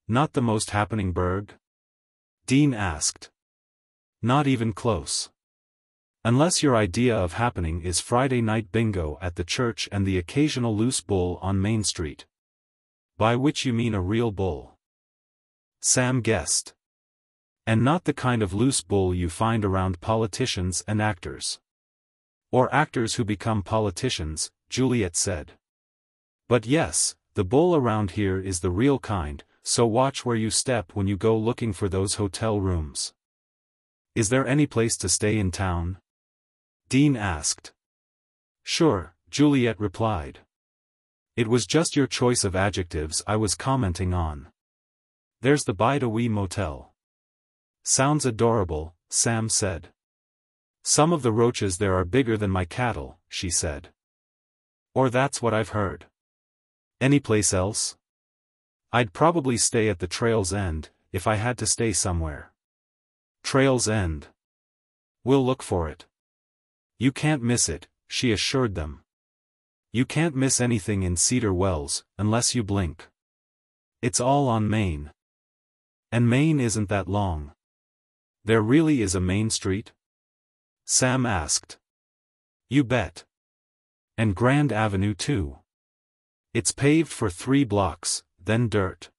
Not 0.08 0.32
the 0.32 0.42
most 0.42 0.70
happening 0.70 1.12
burg? 1.12 1.54
Dean 2.44 2.74
asked. 2.74 3.30
Not 4.20 4.48
even 4.48 4.72
close. 4.72 5.30
Unless 6.24 6.64
your 6.64 6.74
idea 6.74 7.16
of 7.16 7.34
happening 7.34 7.82
is 7.82 8.00
Friday 8.00 8.42
night 8.42 8.72
bingo 8.72 9.18
at 9.22 9.36
the 9.36 9.44
church 9.44 9.88
and 9.92 10.04
the 10.04 10.18
occasional 10.18 10.76
loose 10.76 11.00
bull 11.00 11.38
on 11.42 11.62
Main 11.62 11.84
Street. 11.84 12.26
By 13.16 13.36
which 13.36 13.64
you 13.64 13.72
mean 13.72 13.94
a 13.94 14.00
real 14.00 14.32
bull. 14.32 14.80
Sam 15.80 16.22
guessed. 16.22 16.74
And 17.66 17.84
not 17.84 18.04
the 18.04 18.12
kind 18.12 18.42
of 18.42 18.52
loose 18.52 18.80
bull 18.80 19.14
you 19.14 19.28
find 19.28 19.64
around 19.64 20.00
politicians 20.00 20.82
and 20.88 21.00
actors. 21.00 21.60
Or 22.50 22.72
actors 22.74 23.14
who 23.14 23.24
become 23.24 23.62
politicians, 23.62 24.50
Juliet 24.68 25.16
said. 25.16 25.52
But 26.48 26.66
yes, 26.66 27.14
the 27.34 27.44
bull 27.44 27.74
around 27.74 28.12
here 28.12 28.40
is 28.40 28.60
the 28.60 28.70
real 28.70 28.98
kind, 28.98 29.44
so 29.62 29.86
watch 29.86 30.26
where 30.26 30.36
you 30.36 30.50
step 30.50 30.90
when 30.94 31.06
you 31.06 31.16
go 31.16 31.36
looking 31.36 31.72
for 31.72 31.88
those 31.88 32.16
hotel 32.16 32.60
rooms. 32.60 33.14
Is 34.14 34.28
there 34.28 34.46
any 34.46 34.66
place 34.66 34.96
to 34.98 35.08
stay 35.08 35.38
in 35.38 35.50
town? 35.50 35.98
Dean 36.88 37.16
asked. 37.16 37.72
Sure, 38.62 39.14
Juliet 39.30 39.80
replied. 39.80 40.40
It 41.36 41.48
was 41.48 41.66
just 41.66 41.96
your 41.96 42.06
choice 42.06 42.44
of 42.44 42.54
adjectives 42.54 43.22
I 43.26 43.36
was 43.36 43.54
commenting 43.54 44.12
on. 44.12 44.48
There's 45.40 45.64
the 45.64 45.72
Bide-A-Wee 45.72 46.28
Motel. 46.28 46.91
Sounds 47.84 48.24
adorable, 48.24 48.94
Sam 49.10 49.48
said. 49.48 49.88
Some 50.84 51.12
of 51.12 51.22
the 51.22 51.32
roaches 51.32 51.78
there 51.78 51.94
are 51.94 52.04
bigger 52.04 52.36
than 52.36 52.50
my 52.50 52.64
cattle, 52.64 53.18
she 53.28 53.50
said. 53.50 53.90
Or 54.94 55.10
that's 55.10 55.42
what 55.42 55.54
I've 55.54 55.70
heard. 55.70 56.06
Any 57.00 57.18
place 57.18 57.52
else? 57.52 57.96
I'd 58.92 59.12
probably 59.12 59.56
stay 59.56 59.88
at 59.88 59.98
the 59.98 60.06
trail's 60.06 60.52
end, 60.52 60.90
if 61.12 61.26
I 61.26 61.36
had 61.36 61.58
to 61.58 61.66
stay 61.66 61.92
somewhere. 61.92 62.52
Trail's 63.42 63.88
end. 63.88 64.28
We'll 65.24 65.44
look 65.44 65.62
for 65.62 65.88
it. 65.88 66.06
You 66.98 67.10
can't 67.10 67.42
miss 67.42 67.68
it, 67.68 67.88
she 68.06 68.32
assured 68.32 68.74
them. 68.74 69.02
You 69.92 70.04
can't 70.04 70.36
miss 70.36 70.60
anything 70.60 71.02
in 71.02 71.16
Cedar 71.16 71.52
Wells, 71.52 72.04
unless 72.16 72.54
you 72.54 72.62
blink. 72.62 73.08
It's 74.00 74.20
all 74.20 74.48
on 74.48 74.70
Main. 74.70 75.10
And 76.10 76.30
Main 76.30 76.60
isn't 76.60 76.88
that 76.88 77.08
long. 77.08 77.52
There 78.44 78.62
really 78.62 79.02
is 79.02 79.14
a 79.14 79.20
main 79.20 79.50
street? 79.50 79.92
Sam 80.84 81.26
asked. 81.26 81.78
You 82.68 82.84
bet. 82.84 83.24
And 84.18 84.34
Grand 84.34 84.72
Avenue 84.72 85.14
too. 85.14 85.58
It's 86.54 86.72
paved 86.72 87.10
for 87.10 87.30
three 87.30 87.64
blocks, 87.64 88.24
then 88.42 88.68
dirt. 88.68 89.10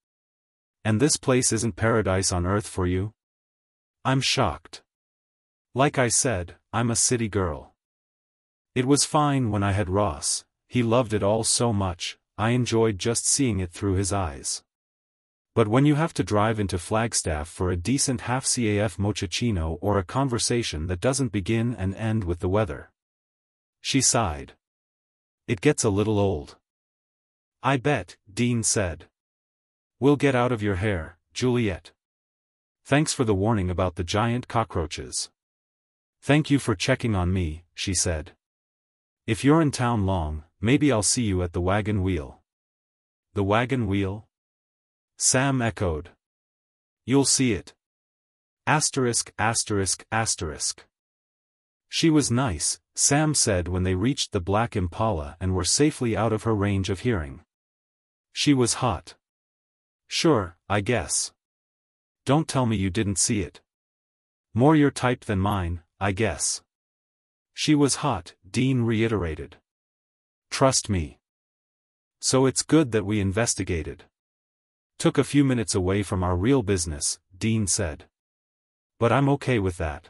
And 0.83 0.99
this 0.99 1.17
place 1.17 1.53
isn't 1.53 1.75
paradise 1.75 2.31
on 2.31 2.45
earth 2.45 2.67
for 2.67 2.85
you? 2.85 3.13
I'm 4.03 4.19
shocked. 4.21 4.83
Like 5.73 5.97
I 5.97 6.09
said, 6.09 6.55
I'm 6.73 6.91
a 6.91 6.95
city 6.95 7.29
girl. 7.29 7.73
It 8.75 8.85
was 8.85 9.05
fine 9.05 9.51
when 9.51 9.63
I 9.63 9.71
had 9.71 9.89
Ross, 9.89 10.43
he 10.67 10.83
loved 10.83 11.13
it 11.13 11.23
all 11.23 11.43
so 11.43 11.71
much, 11.71 12.17
I 12.37 12.49
enjoyed 12.49 12.97
just 12.97 13.27
seeing 13.27 13.59
it 13.59 13.71
through 13.71 13.93
his 13.93 14.11
eyes. 14.11 14.62
But 15.55 15.67
when 15.67 15.85
you 15.85 15.95
have 15.95 16.13
to 16.15 16.23
drive 16.23 16.59
into 16.59 16.79
Flagstaff 16.79 17.47
for 17.47 17.69
a 17.69 17.77
decent 17.77 18.21
half-CAF 18.21 18.97
mochaccino 18.97 19.77
or 19.81 19.99
a 19.99 20.03
conversation 20.03 20.87
that 20.87 20.99
doesn't 20.99 21.31
begin 21.31 21.75
and 21.75 21.93
end 21.93 22.23
with 22.23 22.39
the 22.39 22.49
weather. 22.49 22.89
She 23.79 24.01
sighed. 24.01 24.53
It 25.47 25.61
gets 25.61 25.83
a 25.83 25.91
little 25.91 26.17
old. 26.17 26.57
I 27.61 27.77
bet, 27.77 28.17
Dean 28.33 28.63
said. 28.63 29.05
We'll 29.99 30.15
get 30.15 30.33
out 30.33 30.51
of 30.51 30.63
your 30.63 30.75
hair, 30.75 31.17
Juliet. 31.33 31.91
Thanks 32.83 33.13
for 33.13 33.23
the 33.23 33.35
warning 33.35 33.69
about 33.69 33.95
the 33.95 34.03
giant 34.03 34.47
cockroaches. 34.47 35.29
Thank 36.21 36.49
you 36.49 36.57
for 36.57 36.73
checking 36.73 37.15
on 37.15 37.31
me, 37.31 37.63
she 37.75 37.93
said. 37.93 38.31
If 39.27 39.43
you're 39.43 39.61
in 39.61 39.71
town 39.71 40.05
long, 40.05 40.45
maybe 40.59 40.91
I'll 40.91 41.03
see 41.03 41.23
you 41.23 41.43
at 41.43 41.53
the 41.53 41.61
wagon 41.61 42.01
wheel. 42.01 42.41
The 43.33 43.43
wagon 43.43 43.85
wheel? 43.87 44.27
Sam 45.17 45.61
echoed. 45.61 46.09
You'll 47.05 47.25
see 47.25 47.53
it. 47.53 47.73
Asterisk 48.65 49.33
asterisk 49.37 50.05
asterisk. 50.11 50.85
She 51.89 52.09
was 52.09 52.31
nice, 52.31 52.79
Sam 52.95 53.33
said 53.33 53.67
when 53.67 53.83
they 53.83 53.95
reached 53.95 54.31
the 54.31 54.39
black 54.39 54.75
impala 54.75 55.37
and 55.39 55.53
were 55.53 55.63
safely 55.63 56.15
out 56.15 56.33
of 56.33 56.43
her 56.43 56.55
range 56.55 56.89
of 56.89 57.01
hearing. 57.01 57.41
She 58.31 58.53
was 58.53 58.75
hot. 58.75 59.15
Sure, 60.07 60.57
I 60.69 60.81
guess. 60.81 61.33
Don't 62.25 62.47
tell 62.47 62.65
me 62.65 62.77
you 62.77 62.89
didn't 62.89 63.19
see 63.19 63.41
it. 63.41 63.61
More 64.53 64.75
your 64.75 64.91
type 64.91 65.25
than 65.25 65.39
mine, 65.39 65.81
I 65.99 66.13
guess. 66.13 66.61
She 67.53 67.75
was 67.75 67.95
hot, 67.95 68.33
Dean 68.49 68.83
reiterated. 68.83 69.57
Trust 70.49 70.89
me. 70.89 71.19
So 72.19 72.45
it's 72.45 72.63
good 72.63 72.91
that 72.91 73.05
we 73.05 73.19
investigated. 73.19 74.05
Took 74.99 75.17
a 75.17 75.23
few 75.23 75.43
minutes 75.43 75.75
away 75.75 76.03
from 76.03 76.23
our 76.23 76.35
real 76.35 76.63
business, 76.63 77.19
Dean 77.37 77.67
said. 77.67 78.05
But 78.99 79.11
I'm 79.11 79.29
okay 79.29 79.59
with 79.59 79.77
that. 79.77 80.09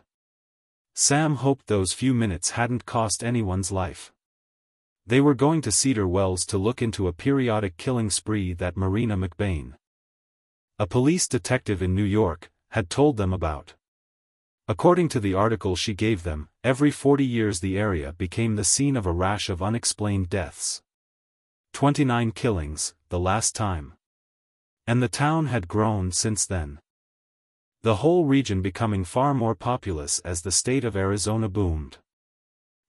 Sam 0.93 1.35
hoped 1.35 1.67
those 1.67 1.93
few 1.93 2.13
minutes 2.13 2.51
hadn't 2.51 2.85
cost 2.85 3.23
anyone's 3.23 3.71
life. 3.71 4.13
They 5.05 5.19
were 5.19 5.33
going 5.33 5.61
to 5.61 5.71
Cedar 5.71 6.07
Wells 6.07 6.45
to 6.45 6.57
look 6.57 6.81
into 6.81 7.07
a 7.07 7.13
periodic 7.13 7.77
killing 7.77 8.09
spree 8.09 8.53
that 8.53 8.77
Marina 8.77 9.17
McBain, 9.17 9.73
a 10.79 10.87
police 10.87 11.27
detective 11.27 11.81
in 11.81 11.93
New 11.93 12.03
York, 12.03 12.51
had 12.71 12.89
told 12.89 13.17
them 13.17 13.31
about. 13.31 13.73
According 14.67 15.09
to 15.09 15.19
the 15.19 15.33
article 15.33 15.75
she 15.75 15.93
gave 15.93 16.23
them, 16.23 16.49
every 16.63 16.89
40 16.89 17.25
years 17.25 17.59
the 17.59 17.77
area 17.77 18.13
became 18.13 18.55
the 18.55 18.63
scene 18.63 18.95
of 18.95 19.05
a 19.05 19.11
rash 19.11 19.49
of 19.49 19.61
unexplained 19.61 20.29
deaths. 20.29 20.81
29 21.73 22.31
killings, 22.31 22.95
the 23.09 23.19
last 23.19 23.55
time. 23.55 23.93
And 24.85 25.01
the 25.01 25.07
town 25.07 25.45
had 25.47 25.67
grown 25.67 26.11
since 26.11 26.45
then. 26.45 26.79
The 27.83 27.97
whole 27.97 28.25
region 28.25 28.61
becoming 28.61 29.03
far 29.03 29.33
more 29.33 29.55
populous 29.55 30.19
as 30.19 30.41
the 30.41 30.51
state 30.51 30.83
of 30.83 30.95
Arizona 30.95 31.49
boomed. 31.49 31.97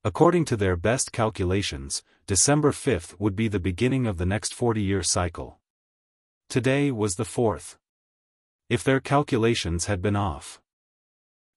According 0.04 0.44
to 0.46 0.56
their 0.56 0.76
best 0.76 1.12
calculations, 1.12 2.02
December 2.26 2.72
5th 2.72 3.18
would 3.18 3.34
be 3.34 3.48
the 3.48 3.60
beginning 3.60 4.06
of 4.06 4.18
the 4.18 4.26
next 4.26 4.54
40-year 4.54 5.02
cycle. 5.02 5.58
Today 6.48 6.90
was 6.90 7.14
the 7.14 7.24
4th. 7.24 7.76
If 8.68 8.84
their 8.84 9.00
calculations 9.00 9.86
had 9.86 10.02
been 10.02 10.16
off. 10.16 10.60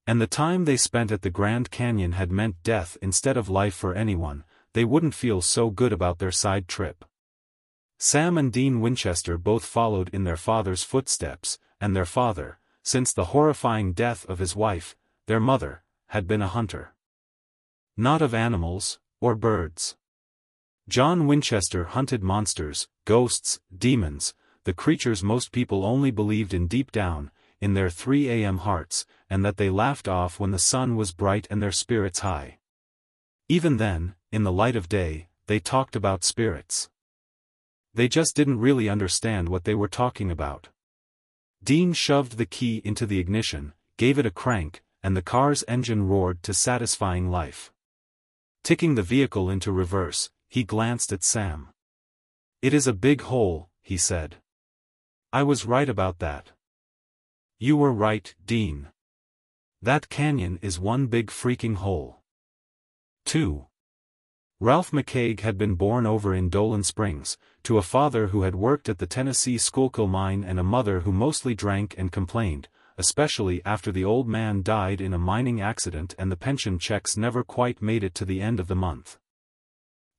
And 0.05 0.21
the 0.21 0.27
time 0.27 0.65
they 0.65 0.77
spent 0.77 1.11
at 1.11 1.21
the 1.21 1.29
Grand 1.29 1.71
Canyon 1.71 2.13
had 2.13 2.31
meant 2.31 2.63
death 2.63 2.97
instead 3.01 3.37
of 3.37 3.49
life 3.49 3.73
for 3.73 3.93
anyone, 3.93 4.45
they 4.73 4.85
wouldn't 4.85 5.13
feel 5.13 5.41
so 5.41 5.69
good 5.69 5.91
about 5.91 6.19
their 6.19 6.31
side 6.31 6.67
trip. 6.67 7.03
Sam 7.99 8.37
and 8.37 8.53
Dean 8.53 8.79
Winchester 8.79 9.37
both 9.37 9.65
followed 9.65 10.09
in 10.13 10.23
their 10.23 10.37
father's 10.37 10.83
footsteps, 10.83 11.57
and 11.81 11.95
their 11.95 12.05
father, 12.05 12.59
since 12.83 13.11
the 13.11 13.25
horrifying 13.25 13.93
death 13.93 14.25
of 14.29 14.39
his 14.39 14.55
wife, 14.55 14.95
their 15.25 15.39
mother, 15.39 15.83
had 16.07 16.27
been 16.27 16.41
a 16.41 16.47
hunter. 16.47 16.93
Not 17.95 18.21
of 18.21 18.33
animals, 18.33 18.99
or 19.19 19.35
birds. 19.35 19.95
John 20.87 21.25
Winchester 21.25 21.85
hunted 21.85 22.23
monsters, 22.23 22.87
ghosts, 23.05 23.59
demons, 23.75 24.35
the 24.63 24.73
creatures 24.73 25.23
most 25.23 25.51
people 25.51 25.83
only 25.83 26.11
believed 26.11 26.53
in 26.53 26.67
deep 26.67 26.91
down, 26.91 27.31
in 27.59 27.73
their 27.73 27.89
3 27.89 28.29
a.m. 28.29 28.59
hearts, 28.59 29.05
and 29.29 29.43
that 29.43 29.57
they 29.57 29.69
laughed 29.69 30.07
off 30.07 30.39
when 30.39 30.51
the 30.51 30.59
sun 30.59 30.95
was 30.95 31.11
bright 31.11 31.47
and 31.49 31.63
their 31.63 31.71
spirits 31.71 32.19
high. 32.19 32.59
Even 33.49 33.77
then, 33.77 34.13
in 34.31 34.43
the 34.43 34.51
light 34.51 34.75
of 34.75 34.87
day, 34.87 35.29
they 35.47 35.59
talked 35.59 35.95
about 35.95 36.23
spirits. 36.23 36.89
They 37.97 38.07
just 38.07 38.35
didn't 38.35 38.59
really 38.59 38.89
understand 38.89 39.49
what 39.49 39.63
they 39.63 39.73
were 39.73 39.87
talking 39.87 40.29
about. 40.29 40.69
Dean 41.63 41.93
shoved 41.93 42.37
the 42.37 42.45
key 42.45 42.79
into 42.85 43.07
the 43.07 43.17
ignition, 43.17 43.73
gave 43.97 44.19
it 44.19 44.25
a 44.27 44.29
crank, 44.29 44.83
and 45.01 45.17
the 45.17 45.23
car's 45.23 45.63
engine 45.67 46.07
roared 46.07 46.43
to 46.43 46.53
satisfying 46.53 47.31
life. 47.31 47.71
Ticking 48.63 48.93
the 48.93 49.01
vehicle 49.01 49.49
into 49.49 49.71
reverse, 49.71 50.29
he 50.47 50.63
glanced 50.63 51.11
at 51.11 51.23
Sam. 51.23 51.69
It 52.61 52.71
is 52.71 52.85
a 52.85 52.93
big 52.93 53.21
hole, 53.21 53.67
he 53.81 53.97
said. 53.97 54.35
I 55.33 55.41
was 55.41 55.65
right 55.65 55.89
about 55.89 56.19
that. 56.19 56.51
You 57.57 57.77
were 57.77 57.91
right, 57.91 58.31
Dean. 58.45 58.89
That 59.81 60.07
canyon 60.07 60.59
is 60.61 60.79
one 60.79 61.07
big 61.07 61.31
freaking 61.31 61.77
hole. 61.77 62.19
2. 63.25 63.65
Ralph 64.59 64.89
McCaig 64.89 65.41
had 65.41 65.55
been 65.55 65.75
born 65.75 66.07
over 66.07 66.33
in 66.33 66.49
Dolan 66.49 66.81
Springs, 66.81 67.37
to 67.61 67.77
a 67.77 67.83
father 67.83 68.27
who 68.27 68.41
had 68.41 68.55
worked 68.55 68.89
at 68.89 68.97
the 68.97 69.05
Tennessee 69.05 69.59
Schuylkill 69.59 70.07
mine 70.07 70.43
and 70.43 70.59
a 70.59 70.63
mother 70.63 71.01
who 71.01 71.11
mostly 71.11 71.53
drank 71.53 71.93
and 71.95 72.11
complained, 72.11 72.67
especially 72.97 73.63
after 73.63 73.91
the 73.91 74.03
old 74.03 74.27
man 74.27 74.63
died 74.63 74.99
in 74.99 75.13
a 75.13 75.19
mining 75.19 75.61
accident 75.61 76.15
and 76.17 76.31
the 76.31 76.35
pension 76.35 76.79
checks 76.79 77.15
never 77.15 77.43
quite 77.43 77.83
made 77.83 78.03
it 78.03 78.15
to 78.15 78.25
the 78.25 78.41
end 78.41 78.59
of 78.59 78.67
the 78.67 78.75
month. 78.75 79.19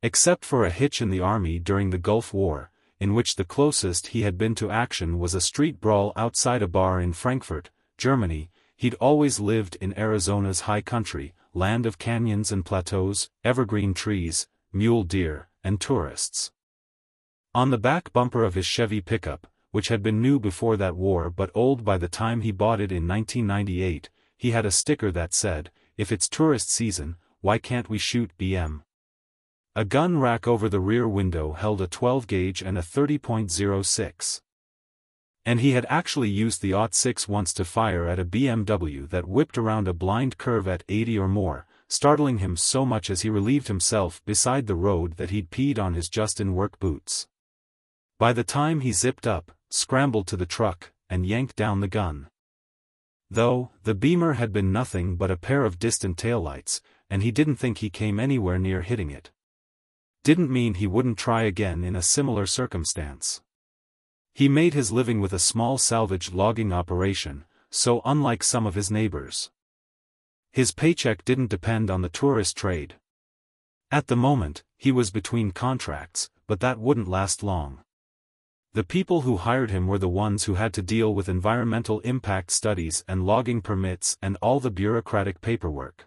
Except 0.05 0.45
for 0.45 0.65
a 0.65 0.71
hitch 0.71 1.03
in 1.03 1.11
the 1.11 1.19
army 1.19 1.59
during 1.59 1.91
the 1.91 1.99
Gulf 1.99 2.33
War, 2.33 2.71
in 3.01 3.15
which 3.15 3.35
the 3.35 3.45
closest 3.45 4.09
he 4.09 4.23
had 4.23 4.39
been 4.39 4.55
to 4.55 4.71
action 4.71 5.19
was 5.19 5.35
a 5.35 5.41
street 5.41 5.81
brawl 5.81 6.13
outside 6.15 6.63
a 6.63 6.69
bar 6.69 7.01
in 7.01 7.13
Frankfurt, 7.13 7.71
Germany, 7.97 8.53
he'd 8.77 8.95
always 9.01 9.41
lived 9.41 9.77
in 9.81 9.99
Arizona's 9.99 10.61
high 10.61 10.81
country, 10.81 11.35
land 11.59 11.87
of 11.87 11.99
canyons 11.99 12.53
and 12.53 12.65
plateaus, 12.65 13.31
evergreen 13.43 13.93
trees, 13.93 14.47
mule 14.73 15.03
deer, 15.03 15.49
and 15.65 15.81
tourists. 15.81 16.53
On 17.53 17.71
the 17.71 17.79
back 17.79 18.13
bumper 18.13 18.45
of 18.45 18.55
his 18.55 18.65
Chevy 18.65 19.01
pickup, 19.01 19.49
which 19.73 19.89
had 19.89 20.01
been 20.01 20.23
new 20.23 20.39
before 20.39 20.77
that 20.77 20.95
war 20.95 21.29
but 21.29 21.51
old 21.55 21.85
by 21.85 21.99
the 21.99 22.09
time 22.09 22.43
he 22.43 22.53
bought 22.53 22.81
it 22.81 22.93
in 22.93 23.09
1998, 23.09 24.09
he 24.37 24.53
had 24.53 24.65
a 24.65 24.71
sticker 24.71 25.11
that 25.11 25.35
said, 25.35 25.73
if 25.97 26.13
it's 26.13 26.29
tourist 26.29 26.71
season, 26.71 27.17
why 27.41 27.59
can't 27.59 27.91
we 27.91 27.99
shoot 27.99 28.31
BM? 28.39 28.83
A 29.75 29.85
gun 29.85 30.19
rack 30.19 30.47
over 30.47 30.69
the 30.69 30.81
rear 30.81 31.09
window 31.09 31.53
held 31.53 31.81
a 31.81 31.89
12-gauge 31.89 32.63
and 32.63 32.79
a 32.79 32.83
30.06. 32.83 34.41
And 35.49 35.61
he 35.61 35.71
had 35.71 35.87
actually 35.89 36.29
used 36.29 36.61
the 36.61 36.73
.6 36.73 37.27
once 37.27 37.55
to 37.55 37.65
fire 37.65 38.07
at 38.07 38.19
a 38.19 38.25
BMW 38.27 39.09
that 39.09 39.27
whipped 39.27 39.57
around 39.57 39.89
a 39.89 39.95
blind 39.95 40.37
curve 40.37 40.69
at 40.69 40.85
80 40.91 41.19
or 41.19 41.27
more, 41.27 41.65
startling 41.89 42.37
him 42.37 42.55
so 42.55 42.85
much 42.85 43.09
as 43.09 43.23
he 43.23 43.31
relieved 43.31 43.69
himself 43.69 44.23
beside 44.27 44.67
the 44.67 44.75
road 44.75 45.17
that 45.17 45.31
he'd 45.31 45.51
peed 45.51 45.79
on 45.79 45.95
his 45.95 46.11
just-in-work 46.11 46.79
boots. 46.79 47.29
By 48.19 48.35
the 48.35 48.45
time 48.45 48.81
he 48.81 48.93
zipped 48.93 49.27
up, 49.27 49.51
scrambled 49.71 50.27
to 50.27 50.37
the 50.37 50.45
truck, 50.45 50.93
and 51.09 51.25
yanked 51.25 51.57
down 51.57 51.81
the 51.81 51.89
gun. 51.89 52.29
Though, 53.31 53.71
the 53.85 53.95
Beamer 53.95 54.35
had 54.35 54.53
been 54.53 54.71
nothing 54.71 55.17
but 55.17 55.31
a 55.31 55.39
pair 55.39 55.65
of 55.65 55.79
distant 55.79 56.19
taillights, 56.19 56.83
and 57.09 57.23
he 57.23 57.31
didn't 57.31 57.57
think 57.57 57.79
he 57.79 57.89
came 57.89 58.21
anywhere 58.21 58.59
near 58.59 58.83
hitting 58.83 59.11
it 59.11 59.31
didn't 60.25 60.51
mean 60.51 60.75
he 60.75 60.87
wouldn't 60.87 61.17
try 61.17 61.45
again 61.45 61.83
in 61.83 61.97
a 61.97 62.03
similar 62.03 62.45
circumstance. 62.45 63.41
He 64.39 64.49
made 64.49 64.73
his 64.73 64.93
living 64.93 65.21
with 65.21 65.33
a 65.33 65.41
small 65.41 65.79
salvage 65.79 66.33
logging 66.33 66.73
operation, 66.73 67.45
so 67.71 68.01
unlike 68.05 68.45
some 68.45 68.69
of 68.69 68.77
his 68.77 68.89
neighbors. 68.89 69.51
His 70.53 70.71
paycheck 70.71 71.25
didn't 71.25 71.51
depend 71.51 71.91
on 71.91 72.03
the 72.03 72.09
tourist 72.09 72.57
trade. 72.57 72.95
At 73.91 74.07
the 74.07 74.15
moment, 74.15 74.63
he 74.77 74.93
was 74.93 75.11
between 75.11 75.51
contracts, 75.51 76.31
but 76.47 76.61
that 76.61 76.79
wouldn't 76.79 77.09
last 77.09 77.43
long. 77.43 77.81
The 78.75 78.85
people 78.85 79.23
who 79.23 79.39
hired 79.39 79.73
him 79.73 79.89
were 79.89 79.99
the 79.99 80.09
ones 80.09 80.45
who 80.45 80.55
had 80.55 80.73
to 80.75 80.83
deal 80.83 81.13
with 81.13 81.29
environmental 81.29 81.99
impact 82.05 82.53
studies 82.53 83.03
and 83.09 83.27
logging 83.27 83.61
permits 83.61 84.17
and 84.23 84.37
all 84.41 84.61
the 84.61 84.71
bureaucratic 84.71 85.41
paperwork. 85.41 86.07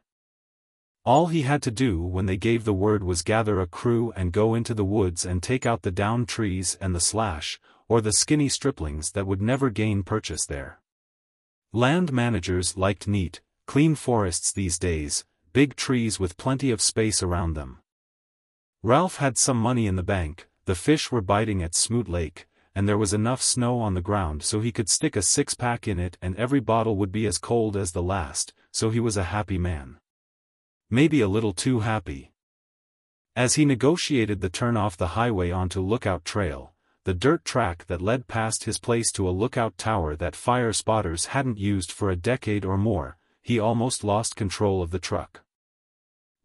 All 1.04 1.28
he 1.28 1.42
had 1.42 1.62
to 1.64 1.72
do 1.72 2.02
when 2.02 2.28
they 2.28 2.38
gave 2.38 2.64
the 2.64 2.72
word 2.72 3.04
was 3.04 3.24
gather 3.24 3.60
a 3.60 3.68
crew 3.68 4.14
and 4.16 4.32
go 4.32 4.56
into 4.56 4.74
the 4.74 4.86
woods 4.86 5.26
and 5.26 5.44
take 5.44 5.66
out 5.66 5.82
the 5.82 5.92
down 5.92 6.26
trees 6.26 6.78
and 6.80 6.96
the 6.96 7.02
slash, 7.02 7.60
or 7.92 8.00
the 8.00 8.14
skinny 8.14 8.48
striplings 8.48 9.12
that 9.12 9.28
would 9.28 9.42
never 9.42 9.70
gain 9.70 10.02
purchase 10.02 10.46
there. 10.46 10.80
Land 11.74 12.14
managers 12.14 12.78
liked 12.78 13.06
neat, 13.06 13.42
clean 13.68 13.96
forests 13.96 14.54
these 14.54 14.80
days, 14.80 15.26
big 15.52 15.76
trees 15.76 16.18
with 16.18 16.38
plenty 16.38 16.72
of 16.72 16.80
space 16.80 17.22
around 17.22 17.54
them. 17.54 17.80
Ralph 18.82 19.18
had 19.18 19.38
some 19.38 19.58
money 19.58 19.88
in 19.88 19.98
the 19.98 20.04
bank, 20.04 20.48
the 20.64 20.74
fish 20.76 21.12
were 21.12 21.22
biting 21.22 21.62
at 21.62 21.76
Smoot 21.76 22.08
Lake, 22.08 22.48
and 22.74 22.88
there 22.88 22.98
was 22.98 23.14
enough 23.14 23.42
snow 23.42 23.80
on 23.80 23.94
the 23.94 24.08
ground 24.10 24.42
so 24.44 24.62
he 24.62 24.72
could 24.72 24.88
stick 24.88 25.18
a 25.18 25.22
six-pack 25.22 25.86
in 25.86 26.00
it 26.00 26.18
and 26.22 26.38
every 26.38 26.62
bottle 26.62 26.96
would 26.96 27.12
be 27.12 27.26
as 27.26 27.38
cold 27.38 27.76
as 27.76 27.92
the 27.92 28.02
last, 28.02 28.54
so 28.72 28.90
he 28.90 29.02
was 29.02 29.18
a 29.18 29.32
happy 29.36 29.58
man 29.58 29.98
maybe 30.94 31.22
a 31.22 31.28
little 31.28 31.54
too 31.54 31.80
happy. 31.80 32.34
As 33.34 33.56
he 33.56 33.64
negotiated 33.64 34.42
the 34.42 34.50
turn 34.50 34.76
off 34.76 34.98
the 34.98 35.16
highway 35.16 35.50
onto 35.50 35.80
Lookout 35.80 36.26
Trail, 36.26 36.71
the 37.04 37.14
dirt 37.16 37.44
track 37.44 37.86
that 37.88 38.02
led 38.02 38.28
past 38.28 38.66
his 38.66 38.78
place 38.78 39.12
to 39.12 39.28
a 39.28 39.32
lookout 39.32 39.78
tower 39.78 40.16
that 40.16 40.36
fire 40.36 40.72
spotters 40.72 41.28
hadn't 41.28 41.58
used 41.58 41.92
for 41.92 42.12
a 42.12 42.16
decade 42.16 42.64
or 42.64 42.78
more, 42.78 43.18
he 43.42 43.60
almost 43.60 44.04
lost 44.04 44.36
control 44.36 44.84
of 44.84 44.92
the 44.92 45.00
truck. 45.00 45.42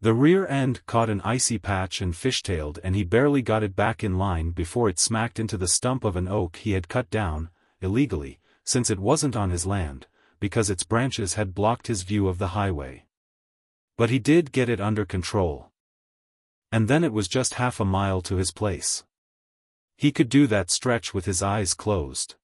The 0.01 0.13
rear 0.13 0.47
end 0.47 0.85
caught 0.85 1.09
an 1.09 1.21
icy 1.21 1.57
patch 1.57 2.01
and 2.01 2.13
fishtailed 2.13 2.79
and 2.83 2.95
he 2.95 3.03
barely 3.03 3.41
got 3.41 3.63
it 3.63 3.75
back 3.75 4.03
in 4.03 4.17
line 4.17 4.51
before 4.51 4.89
it 4.89 4.99
smacked 4.99 5.39
into 5.39 5.57
the 5.57 5.67
stump 5.67 6.03
of 6.03 6.15
an 6.15 6.27
oak 6.27 6.57
he 6.57 6.71
had 6.71 6.87
cut 6.87 7.09
down, 7.09 7.49
illegally, 7.81 8.39
since 8.63 8.89
it 8.89 8.99
wasn't 8.99 9.35
on 9.35 9.49
his 9.49 9.65
land, 9.65 10.07
because 10.39 10.69
its 10.69 10.83
branches 10.83 11.35
had 11.35 11.55
blocked 11.55 11.87
his 11.87 12.03
view 12.03 12.27
of 12.27 12.37
the 12.37 12.49
highway. 12.49 13.05
But 13.95 14.09
he 14.09 14.19
did 14.19 14.51
get 14.51 14.69
it 14.69 14.81
under 14.81 15.05
control. 15.05 15.71
And 16.71 16.87
then 16.87 17.03
it 17.03 17.13
was 17.13 17.27
just 17.27 17.55
half 17.55 17.79
a 17.79 17.85
mile 17.85 18.21
to 18.21 18.35
his 18.35 18.51
place. 18.51 19.03
He 19.97 20.11
could 20.11 20.29
do 20.29 20.45
that 20.47 20.69
stretch 20.69 21.13
with 21.13 21.25
his 21.25 21.41
eyes 21.41 21.73
closed. 21.73 22.35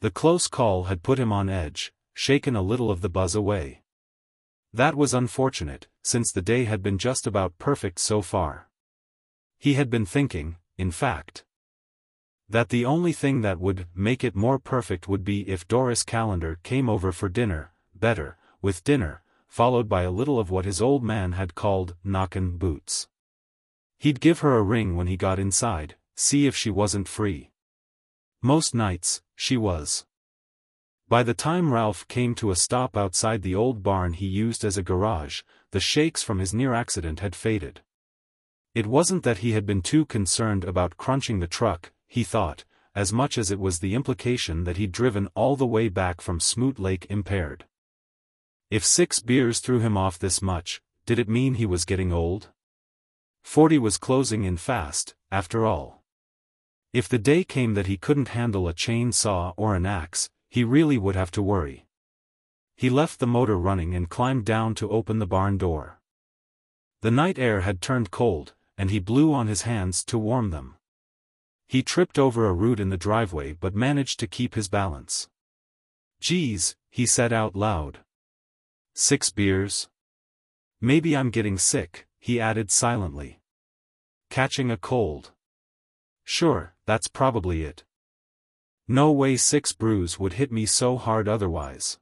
The 0.00 0.10
close 0.10 0.46
call 0.46 0.84
had 0.84 1.02
put 1.02 1.18
him 1.18 1.32
on 1.32 1.48
edge, 1.48 1.92
shaken 2.12 2.54
a 2.54 2.62
little 2.62 2.90
of 2.90 3.00
the 3.00 3.08
buzz 3.08 3.34
away. 3.34 3.82
That 4.72 4.94
was 4.94 5.14
unfortunate, 5.14 5.88
since 6.02 6.30
the 6.30 6.42
day 6.42 6.64
had 6.64 6.82
been 6.82 6.98
just 6.98 7.26
about 7.26 7.58
perfect 7.58 7.98
so 7.98 8.20
far. 8.20 8.68
He 9.58 9.74
had 9.74 9.88
been 9.88 10.04
thinking, 10.04 10.56
in 10.76 10.90
fact, 10.90 11.44
that 12.50 12.68
the 12.68 12.84
only 12.84 13.12
thing 13.12 13.40
that 13.40 13.58
would 13.58 13.86
make 13.94 14.22
it 14.22 14.36
more 14.36 14.58
perfect 14.58 15.08
would 15.08 15.24
be 15.24 15.48
if 15.48 15.66
Doris 15.68 16.02
Calendar 16.02 16.58
came 16.62 16.88
over 16.88 17.12
for 17.12 17.30
dinner, 17.30 17.72
better, 17.94 18.36
with 18.60 18.84
dinner, 18.84 19.22
followed 19.46 19.88
by 19.88 20.02
a 20.02 20.10
little 20.10 20.38
of 20.38 20.50
what 20.50 20.66
his 20.66 20.82
old 20.82 21.02
man 21.02 21.32
had 21.32 21.54
called 21.54 21.96
knockin' 22.04 22.58
boots. 22.58 23.08
He'd 23.96 24.20
give 24.20 24.40
her 24.40 24.56
a 24.56 24.62
ring 24.62 24.96
when 24.96 25.06
he 25.06 25.16
got 25.16 25.38
inside, 25.38 25.96
see 26.20 26.48
if 26.48 26.56
she 26.56 26.68
wasn't 26.68 27.06
free. 27.06 27.48
Most 28.42 28.74
nights, 28.74 29.22
she 29.36 29.56
was. 29.56 30.04
By 31.08 31.22
the 31.22 31.32
time 31.32 31.72
Ralph 31.72 32.08
came 32.08 32.34
to 32.34 32.50
a 32.50 32.56
stop 32.56 32.96
outside 32.96 33.42
the 33.42 33.54
old 33.54 33.84
barn 33.84 34.14
he 34.14 34.26
used 34.26 34.64
as 34.64 34.76
a 34.76 34.82
garage, 34.82 35.42
the 35.70 35.78
shakes 35.78 36.24
from 36.24 36.40
his 36.40 36.52
near 36.52 36.74
accident 36.74 37.20
had 37.20 37.36
faded. 37.36 37.82
It 38.74 38.86
wasn't 38.86 39.22
that 39.22 39.38
he 39.38 39.52
had 39.52 39.64
been 39.64 39.80
too 39.80 40.04
concerned 40.04 40.64
about 40.64 40.96
crunching 40.96 41.38
the 41.38 41.46
truck, 41.46 41.92
he 42.08 42.24
thought, 42.24 42.64
as 42.96 43.12
much 43.12 43.38
as 43.38 43.52
it 43.52 43.60
was 43.60 43.78
the 43.78 43.94
implication 43.94 44.64
that 44.64 44.76
he'd 44.76 44.90
driven 44.90 45.28
all 45.36 45.54
the 45.54 45.66
way 45.66 45.88
back 45.88 46.20
from 46.20 46.40
Smoot 46.40 46.80
Lake 46.80 47.06
impaired. 47.08 47.64
If 48.72 48.84
six 48.84 49.20
beers 49.20 49.60
threw 49.60 49.78
him 49.78 49.96
off 49.96 50.18
this 50.18 50.42
much, 50.42 50.82
did 51.06 51.20
it 51.20 51.28
mean 51.28 51.54
he 51.54 51.64
was 51.64 51.84
getting 51.84 52.12
old? 52.12 52.48
Forty 53.44 53.78
was 53.78 53.98
closing 53.98 54.42
in 54.42 54.56
fast, 54.56 55.14
after 55.30 55.64
all. 55.64 55.97
If 56.92 57.08
the 57.08 57.18
day 57.18 57.44
came 57.44 57.74
that 57.74 57.86
he 57.86 57.98
couldn't 57.98 58.28
handle 58.28 58.66
a 58.66 58.72
chainsaw 58.72 59.52
or 59.56 59.74
an 59.74 59.84
axe, 59.84 60.30
he 60.48 60.64
really 60.64 60.96
would 60.96 61.16
have 61.16 61.30
to 61.32 61.42
worry. 61.42 61.86
He 62.76 62.88
left 62.88 63.18
the 63.18 63.26
motor 63.26 63.58
running 63.58 63.94
and 63.94 64.08
climbed 64.08 64.46
down 64.46 64.74
to 64.76 64.88
open 64.88 65.18
the 65.18 65.26
barn 65.26 65.58
door. 65.58 66.00
The 67.02 67.10
night 67.10 67.38
air 67.38 67.60
had 67.60 67.82
turned 67.82 68.10
cold, 68.10 68.54
and 68.78 68.90
he 68.90 69.00
blew 69.00 69.34
on 69.34 69.48
his 69.48 69.62
hands 69.62 70.02
to 70.06 70.18
warm 70.18 70.50
them. 70.50 70.76
He 71.66 71.82
tripped 71.82 72.18
over 72.18 72.46
a 72.46 72.54
root 72.54 72.80
in 72.80 72.88
the 72.88 72.96
driveway 72.96 73.52
but 73.52 73.74
managed 73.74 74.18
to 74.20 74.26
keep 74.26 74.54
his 74.54 74.68
balance. 74.68 75.28
Geez, 76.20 76.74
he 76.88 77.04
said 77.04 77.32
out 77.32 77.54
loud. 77.54 77.98
Six 78.94 79.28
beers? 79.30 79.88
Maybe 80.80 81.14
I'm 81.14 81.30
getting 81.30 81.58
sick, 81.58 82.06
he 82.18 82.40
added 82.40 82.70
silently. 82.70 83.40
Catching 84.30 84.70
a 84.70 84.78
cold. 84.78 85.32
Sure, 86.24 86.74
that's 86.88 87.06
probably 87.06 87.64
it. 87.64 87.84
No 88.88 89.12
way 89.12 89.36
six 89.36 89.74
brews 89.74 90.18
would 90.18 90.32
hit 90.32 90.50
me 90.50 90.64
so 90.64 90.96
hard 90.96 91.28
otherwise. 91.28 91.98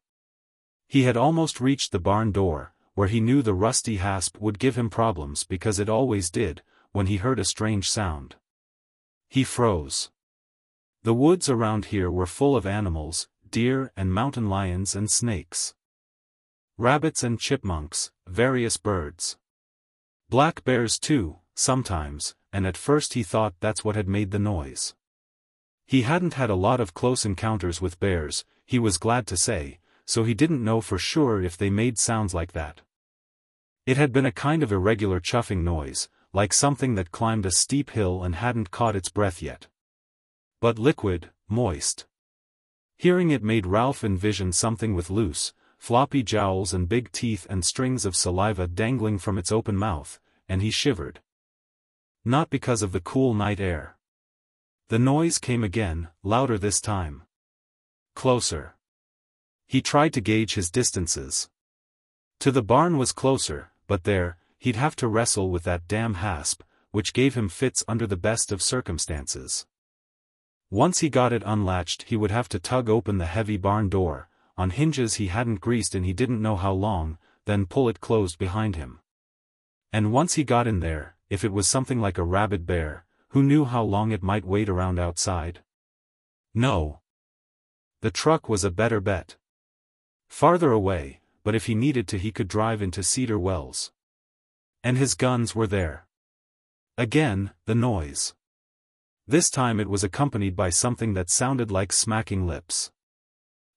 He 0.86 1.02
had 1.02 1.16
almost 1.16 1.60
reached 1.60 1.90
the 1.90 1.98
barn 1.98 2.30
door, 2.30 2.72
where 2.94 3.08
he 3.08 3.20
knew 3.20 3.42
the 3.42 3.52
rusty 3.52 3.96
hasp 3.96 4.38
would 4.38 4.60
give 4.60 4.76
him 4.76 4.88
problems 4.88 5.42
because 5.42 5.80
it 5.80 5.88
always 5.88 6.30
did, 6.30 6.62
when 6.92 7.08
he 7.08 7.16
heard 7.16 7.40
a 7.40 7.44
strange 7.44 7.90
sound. 7.90 8.36
He 9.28 9.42
froze. 9.42 10.12
The 11.02 11.14
woods 11.14 11.48
around 11.48 11.86
here 11.86 12.08
were 12.08 12.24
full 12.24 12.54
of 12.54 12.64
animals, 12.64 13.28
deer 13.50 13.90
and 13.96 14.14
mountain 14.14 14.48
lions 14.48 14.94
and 14.94 15.10
snakes 15.10 15.74
rabbits 16.78 17.24
and 17.24 17.40
chipmunks, 17.40 18.12
various 18.28 18.76
birds. 18.76 19.36
Black 20.28 20.62
bears 20.62 20.96
too, 20.96 21.38
sometimes, 21.56 22.36
and 22.56 22.66
at 22.66 22.74
first 22.74 23.12
he 23.12 23.22
thought 23.22 23.52
that's 23.60 23.84
what 23.84 23.96
had 23.96 24.08
made 24.08 24.30
the 24.30 24.38
noise. 24.38 24.94
He 25.84 26.02
hadn't 26.02 26.40
had 26.40 26.48
a 26.48 26.54
lot 26.54 26.80
of 26.80 26.94
close 26.94 27.26
encounters 27.26 27.82
with 27.82 28.00
bears, 28.00 28.46
he 28.64 28.78
was 28.78 28.96
glad 28.96 29.26
to 29.26 29.36
say, 29.36 29.78
so 30.06 30.24
he 30.24 30.32
didn't 30.32 30.64
know 30.64 30.80
for 30.80 30.96
sure 30.96 31.42
if 31.42 31.58
they 31.58 31.68
made 31.68 31.98
sounds 31.98 32.32
like 32.32 32.52
that. 32.52 32.80
It 33.84 33.98
had 33.98 34.10
been 34.10 34.24
a 34.24 34.32
kind 34.32 34.62
of 34.62 34.72
irregular 34.72 35.20
chuffing 35.20 35.64
noise, 35.64 36.08
like 36.32 36.54
something 36.54 36.94
that 36.94 37.10
climbed 37.10 37.44
a 37.44 37.50
steep 37.50 37.90
hill 37.90 38.24
and 38.24 38.36
hadn't 38.36 38.70
caught 38.70 38.96
its 38.96 39.10
breath 39.10 39.42
yet. 39.42 39.66
But 40.58 40.78
liquid, 40.78 41.28
moist. 41.50 42.06
Hearing 42.96 43.32
it 43.32 43.42
made 43.42 43.66
Ralph 43.66 44.02
envision 44.02 44.50
something 44.52 44.94
with 44.94 45.10
loose, 45.10 45.52
floppy 45.76 46.22
jowls 46.22 46.72
and 46.72 46.88
big 46.88 47.12
teeth 47.12 47.46
and 47.50 47.62
strings 47.62 48.06
of 48.06 48.16
saliva 48.16 48.66
dangling 48.66 49.18
from 49.18 49.36
its 49.36 49.52
open 49.52 49.76
mouth, 49.76 50.18
and 50.48 50.62
he 50.62 50.70
shivered. 50.70 51.20
Not 52.28 52.50
because 52.50 52.82
of 52.82 52.90
the 52.90 52.98
cool 52.98 53.34
night 53.34 53.60
air. 53.60 53.96
The 54.88 54.98
noise 54.98 55.38
came 55.38 55.62
again, 55.62 56.08
louder 56.24 56.58
this 56.58 56.80
time. 56.80 57.22
Closer. 58.16 58.74
He 59.68 59.80
tried 59.80 60.12
to 60.14 60.20
gauge 60.20 60.54
his 60.54 60.68
distances. 60.68 61.48
To 62.40 62.50
the 62.50 62.64
barn 62.64 62.98
was 62.98 63.12
closer, 63.12 63.70
but 63.86 64.02
there, 64.02 64.38
he'd 64.58 64.74
have 64.74 64.96
to 64.96 65.06
wrestle 65.06 65.50
with 65.50 65.62
that 65.62 65.86
damn 65.86 66.14
hasp, 66.14 66.64
which 66.90 67.12
gave 67.12 67.36
him 67.36 67.48
fits 67.48 67.84
under 67.86 68.08
the 68.08 68.16
best 68.16 68.50
of 68.50 68.60
circumstances. 68.60 69.64
Once 70.68 70.98
he 70.98 71.08
got 71.08 71.32
it 71.32 71.44
unlatched 71.46 72.06
he 72.08 72.16
would 72.16 72.32
have 72.32 72.48
to 72.48 72.58
tug 72.58 72.90
open 72.90 73.18
the 73.18 73.26
heavy 73.26 73.56
barn 73.56 73.88
door, 73.88 74.28
on 74.56 74.70
hinges 74.70 75.14
he 75.14 75.28
hadn't 75.28 75.60
greased 75.60 75.94
and 75.94 76.04
he 76.04 76.12
didn't 76.12 76.42
know 76.42 76.56
how 76.56 76.72
long, 76.72 77.18
then 77.44 77.66
pull 77.66 77.88
it 77.88 78.00
closed 78.00 78.36
behind 78.36 78.74
him. 78.74 78.98
And 79.92 80.10
once 80.10 80.34
he 80.34 80.42
got 80.42 80.66
in 80.66 80.80
there, 80.80 81.15
if 81.28 81.44
it 81.44 81.52
was 81.52 81.66
something 81.66 82.00
like 82.00 82.18
a 82.18 82.24
rabid 82.24 82.66
bear, 82.66 83.04
who 83.28 83.42
knew 83.42 83.64
how 83.64 83.82
long 83.82 84.12
it 84.12 84.22
might 84.22 84.44
wait 84.44 84.68
around 84.68 84.98
outside? 84.98 85.60
No. 86.54 87.00
The 88.02 88.10
truck 88.10 88.48
was 88.48 88.64
a 88.64 88.70
better 88.70 89.00
bet. 89.00 89.36
Farther 90.28 90.70
away, 90.70 91.20
but 91.42 91.54
if 91.54 91.66
he 91.66 91.74
needed 91.74 92.08
to 92.08 92.18
he 92.18 92.32
could 92.32 92.48
drive 92.48 92.80
into 92.80 93.02
Cedar 93.02 93.38
Wells. 93.38 93.92
And 94.82 94.96
his 94.96 95.14
guns 95.14 95.54
were 95.54 95.66
there. 95.66 96.06
Again, 96.96 97.50
the 97.66 97.74
noise. 97.74 98.34
This 99.26 99.50
time 99.50 99.80
it 99.80 99.88
was 99.88 100.04
accompanied 100.04 100.54
by 100.54 100.70
something 100.70 101.14
that 101.14 101.30
sounded 101.30 101.70
like 101.70 101.92
smacking 101.92 102.46
lips. 102.46 102.92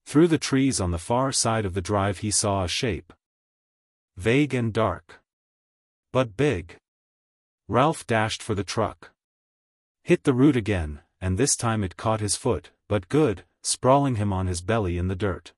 Through 0.05 0.27
the 0.27 0.37
trees 0.37 0.79
on 0.79 0.91
the 0.91 0.97
far 0.97 1.31
side 1.31 1.65
of 1.65 1.73
the 1.73 1.81
drive 1.81 2.19
he 2.19 2.31
saw 2.31 2.63
a 2.63 2.67
shape. 2.67 3.11
Vague 4.15 4.53
and 4.53 4.71
dark. 4.71 5.21
But 6.11 6.37
big. 6.37 6.77
Ralph 7.71 8.07
dashed 8.07 8.41
for 8.41 8.55
the 8.55 8.63
truck. 8.63 9.11
Hit 10.01 10.23
the 10.23 10.33
root 10.33 10.55
again, 10.55 11.01
and 11.21 11.37
this 11.37 11.55
time 11.55 11.83
it 11.83 11.97
caught 11.97 12.19
his 12.19 12.35
foot, 12.35 12.71
but 12.87 13.09
good, 13.09 13.45
sprawling 13.61 14.15
him 14.15 14.33
on 14.33 14.47
his 14.47 14.61
belly 14.61 14.97
in 14.97 15.07
the 15.07 15.15
dirt. 15.15 15.53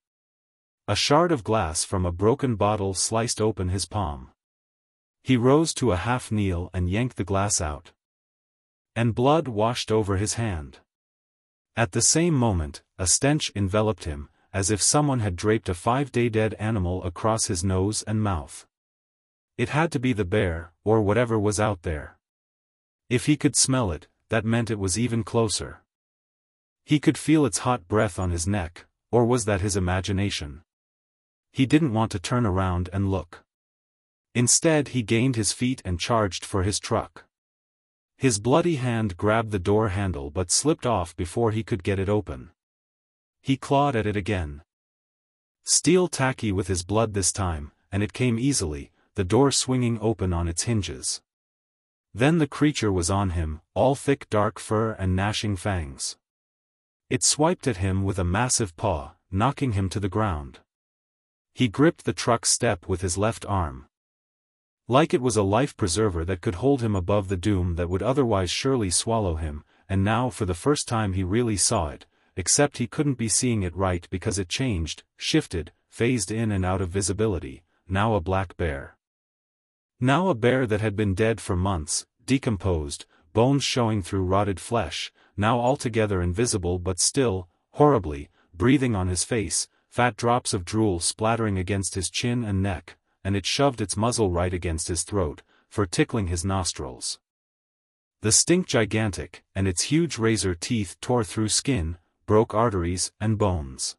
A 0.90 0.96
shard 0.96 1.32
of 1.32 1.46
glass 1.46 1.86
from 1.86 2.06
a 2.06 2.12
broken 2.12 2.56
bottle 2.56 2.94
sliced 2.94 3.40
open 3.40 3.70
his 3.70 3.86
palm. 3.86 4.32
He 5.24 5.38
rose 5.38 5.74
to 5.76 5.94
a 5.94 5.96
half 5.96 6.34
kneel 6.34 6.70
and 6.74 6.90
yanked 6.90 7.16
the 7.16 7.24
glass 7.24 7.62
out. 7.62 7.94
And 8.94 9.16
blood 9.16 9.48
washed 9.48 9.90
over 9.90 10.18
his 10.18 10.34
hand. 10.34 10.80
At 11.78 11.94
the 11.94 12.02
same 12.02 12.34
moment, 12.34 12.84
a 12.98 13.08
stench 13.08 13.54
enveloped 13.56 14.04
him, 14.04 14.28
as 14.52 14.70
if 14.70 14.82
someone 14.82 15.22
had 15.22 15.38
draped 15.38 15.70
a 15.70 15.74
five-day 15.74 16.28
dead 16.28 16.56
animal 16.56 17.06
across 17.06 17.46
his 17.46 17.64
nose 17.64 18.04
and 18.04 18.22
mouth. 18.22 18.68
It 19.62 19.70
had 19.70 19.92
to 19.92 20.00
be 20.00 20.12
the 20.12 20.26
bear, 20.26 20.74
or 20.84 21.04
whatever 21.04 21.38
was 21.38 21.60
out 21.60 21.84
there. 21.84 22.18
If 23.12 23.28
he 23.28 23.38
could 23.38 23.56
smell 23.56 23.92
it, 23.92 24.08
that 24.30 24.44
meant 24.44 24.72
it 24.72 24.80
was 24.80 24.98
even 24.98 25.24
closer. 25.24 25.84
He 26.84 27.00
could 27.00 27.16
feel 27.16 27.46
its 27.46 27.60
hot 27.60 27.88
breath 27.88 28.18
on 28.18 28.32
his 28.32 28.48
neck, 28.48 28.88
or 29.12 29.24
was 29.24 29.46
that 29.46 29.62
his 29.62 29.76
imagination? 29.76 30.64
He 31.52 31.68
didn't 31.68 31.94
want 31.94 32.12
to 32.14 32.18
turn 32.20 32.44
around 32.44 32.90
and 32.92 33.12
look. 33.12 33.44
Instead 34.34 34.88
he 34.96 35.04
gained 35.04 35.36
his 35.36 35.54
feet 35.54 35.80
and 35.86 36.00
charged 36.00 36.44
for 36.44 36.64
his 36.64 36.80
truck. 36.80 37.26
His 38.18 38.40
bloody 38.40 38.78
hand 38.78 39.16
grabbed 39.16 39.52
the 39.52 39.60
door 39.60 39.90
handle 39.90 40.32
but 40.32 40.50
slipped 40.50 40.88
off 40.88 41.16
before 41.16 41.52
he 41.52 41.64
could 41.64 41.84
get 41.84 42.00
it 42.00 42.10
open. 42.10 42.50
He 43.44 43.58
clawed 43.58 43.96
at 43.96 44.08
it 44.08 44.16
again. 44.16 44.64
Steel 45.64 46.08
tacky 46.08 46.52
with 46.52 46.66
his 46.66 46.84
blood 46.84 47.14
this 47.14 47.32
time, 47.32 47.72
and 47.92 48.02
it 48.02 48.12
came 48.12 48.40
easily, 48.40 48.90
the 49.22 49.26
door 49.26 49.52
swinging 49.52 50.00
open 50.02 50.34
on 50.34 50.48
its 50.48 50.64
hinges. 50.64 51.22
Then 52.12 52.40
the 52.40 52.48
creature 52.48 52.92
was 52.92 53.12
on 53.12 53.30
him, 53.30 53.62
all 53.76 53.94
thick 53.94 54.28
dark 54.32 54.58
fur 54.58 54.94
and 54.94 55.16
gnashing 55.16 55.58
fangs. 55.58 56.18
It 57.08 57.24
swiped 57.24 57.68
at 57.68 57.78
him 57.78 58.04
with 58.04 58.18
a 58.18 58.24
massive 58.24 58.76
paw, 58.76 59.12
knocking 59.30 59.74
him 59.74 59.90
to 59.90 60.00
the 60.00 60.10
ground. 60.10 60.62
He 61.54 61.68
gripped 61.68 62.06
the 62.06 62.14
truck 62.14 62.48
step 62.48 62.88
with 62.88 63.02
his 63.02 63.16
left 63.16 63.46
arm. 63.46 63.86
Like 64.88 65.14
it 65.14 65.22
was 65.22 65.38
a 65.38 65.44
life 65.44 65.78
preserver 65.78 66.26
that 66.26 66.42
could 66.42 66.56
hold 66.56 66.82
him 66.82 66.96
above 66.96 67.28
the 67.28 67.38
doom 67.38 67.76
that 67.76 67.92
would 67.92 68.02
otherwise 68.02 68.50
surely 68.50 68.90
swallow 68.90 69.36
him, 69.36 69.64
and 69.88 70.04
now 70.04 70.32
for 70.32 70.46
the 70.46 70.56
first 70.56 70.88
time 70.88 71.14
he 71.14 71.24
really 71.24 71.58
saw 71.58 71.90
it, 71.90 72.08
except 72.36 72.80
he 72.80 72.88
couldn't 72.88 73.20
be 73.20 73.30
seeing 73.30 73.62
it 73.62 73.76
right 73.76 74.08
because 74.10 74.40
it 74.40 74.50
changed, 74.50 75.04
shifted, 75.16 75.74
phased 75.90 76.32
in 76.32 76.52
and 76.52 76.66
out 76.66 76.82
of 76.82 76.90
visibility, 76.90 77.62
now 77.88 78.16
a 78.16 78.20
black 78.20 78.58
bear. 78.58 78.98
Now 80.04 80.30
a 80.30 80.34
bear 80.34 80.66
that 80.66 80.82
had 80.82 80.96
been 80.96 81.14
dead 81.14 81.40
for 81.40 81.56
months, 81.56 82.08
decomposed, 82.26 83.06
bones 83.34 83.64
showing 83.64 84.02
through 84.02 84.24
rotted 84.24 84.60
flesh, 84.60 85.12
now 85.38 85.60
altogether 85.60 86.24
invisible 86.24 86.80
but 86.80 87.00
still, 87.00 87.48
horribly, 87.74 88.32
breathing 88.52 88.96
on 88.96 89.10
his 89.10 89.24
face, 89.24 89.68
fat 89.90 90.18
drops 90.18 90.56
of 90.56 90.66
drool 90.66 91.00
splattering 91.00 91.60
against 91.60 91.94
his 91.94 92.10
chin 92.10 92.44
and 92.44 92.64
neck, 92.64 92.98
and 93.24 93.36
it 93.36 93.46
shoved 93.46 93.80
its 93.80 93.96
muzzle 93.96 94.32
right 94.32 94.56
against 94.56 94.88
his 94.88 95.04
throat, 95.04 95.44
for 95.70 95.86
tickling 95.86 96.28
his 96.28 96.44
nostrils. 96.44 97.20
The 98.22 98.32
stink 98.32 98.66
gigantic, 98.66 99.44
and 99.54 99.68
its 99.68 99.84
huge 99.84 100.18
razor 100.18 100.56
teeth 100.56 100.98
tore 101.00 101.24
through 101.24 101.50
skin, 101.50 102.00
broke 102.26 102.56
arteries 102.56 103.12
and 103.20 103.38
bones. 103.38 103.98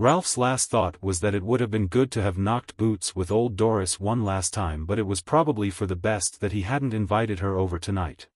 Ralph's 0.00 0.38
last 0.38 0.70
thought 0.70 0.96
was 1.02 1.20
that 1.20 1.34
it 1.34 1.42
would 1.42 1.60
have 1.60 1.70
been 1.70 1.86
good 1.86 2.10
to 2.12 2.22
have 2.22 2.38
knocked 2.38 2.78
boots 2.78 3.14
with 3.14 3.30
old 3.30 3.54
Doris 3.54 4.00
one 4.00 4.24
last 4.24 4.54
time 4.54 4.86
but 4.86 4.98
it 4.98 5.06
was 5.06 5.20
probably 5.20 5.68
for 5.68 5.84
the 5.84 5.94
best 5.94 6.40
that 6.40 6.52
he 6.52 6.62
hadn't 6.62 6.94
invited 6.94 7.40
her 7.40 7.58
over 7.58 7.78
tonight. 7.78 8.26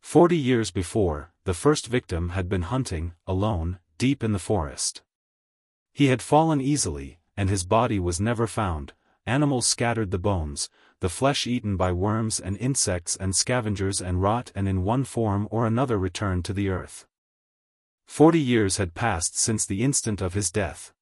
Forty 0.00 0.36
years 0.36 0.70
before, 0.70 1.32
the 1.42 1.54
first 1.54 1.88
victim 1.88 2.28
had 2.28 2.48
been 2.48 2.62
hunting, 2.62 3.14
alone, 3.26 3.80
deep 3.98 4.22
in 4.22 4.30
the 4.30 4.38
forest. 4.38 5.02
He 5.92 6.06
had 6.06 6.22
fallen 6.22 6.60
easily, 6.60 7.18
and 7.36 7.50
his 7.50 7.64
body 7.64 7.98
was 7.98 8.20
never 8.20 8.46
found, 8.46 8.92
animals 9.26 9.66
scattered 9.66 10.12
the 10.12 10.20
bones, 10.20 10.70
the 11.00 11.08
flesh 11.08 11.48
eaten 11.48 11.76
by 11.76 11.90
worms 11.90 12.38
and 12.38 12.56
insects 12.58 13.16
and 13.16 13.34
scavengers 13.34 14.00
and 14.00 14.22
rot 14.22 14.52
and 14.54 14.68
in 14.68 14.84
one 14.84 15.02
form 15.02 15.48
or 15.50 15.66
another 15.66 15.98
returned 15.98 16.44
to 16.44 16.52
the 16.52 16.68
earth. 16.68 17.08
Forty 18.10 18.40
years 18.40 18.76
had 18.78 18.92
passed 18.92 19.38
since 19.38 19.64
the 19.64 19.84
instant 19.84 20.20
of 20.20 20.34
his 20.34 20.50
death. 20.50 20.92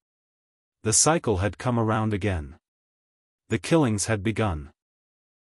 The 0.83 0.92
cycle 0.92 1.38
had 1.38 1.57
come 1.57 1.79
around 1.79 2.12
again. 2.12 2.57
The 3.49 3.59
killings 3.59 4.05
had 4.05 4.23
begun. 4.23 4.73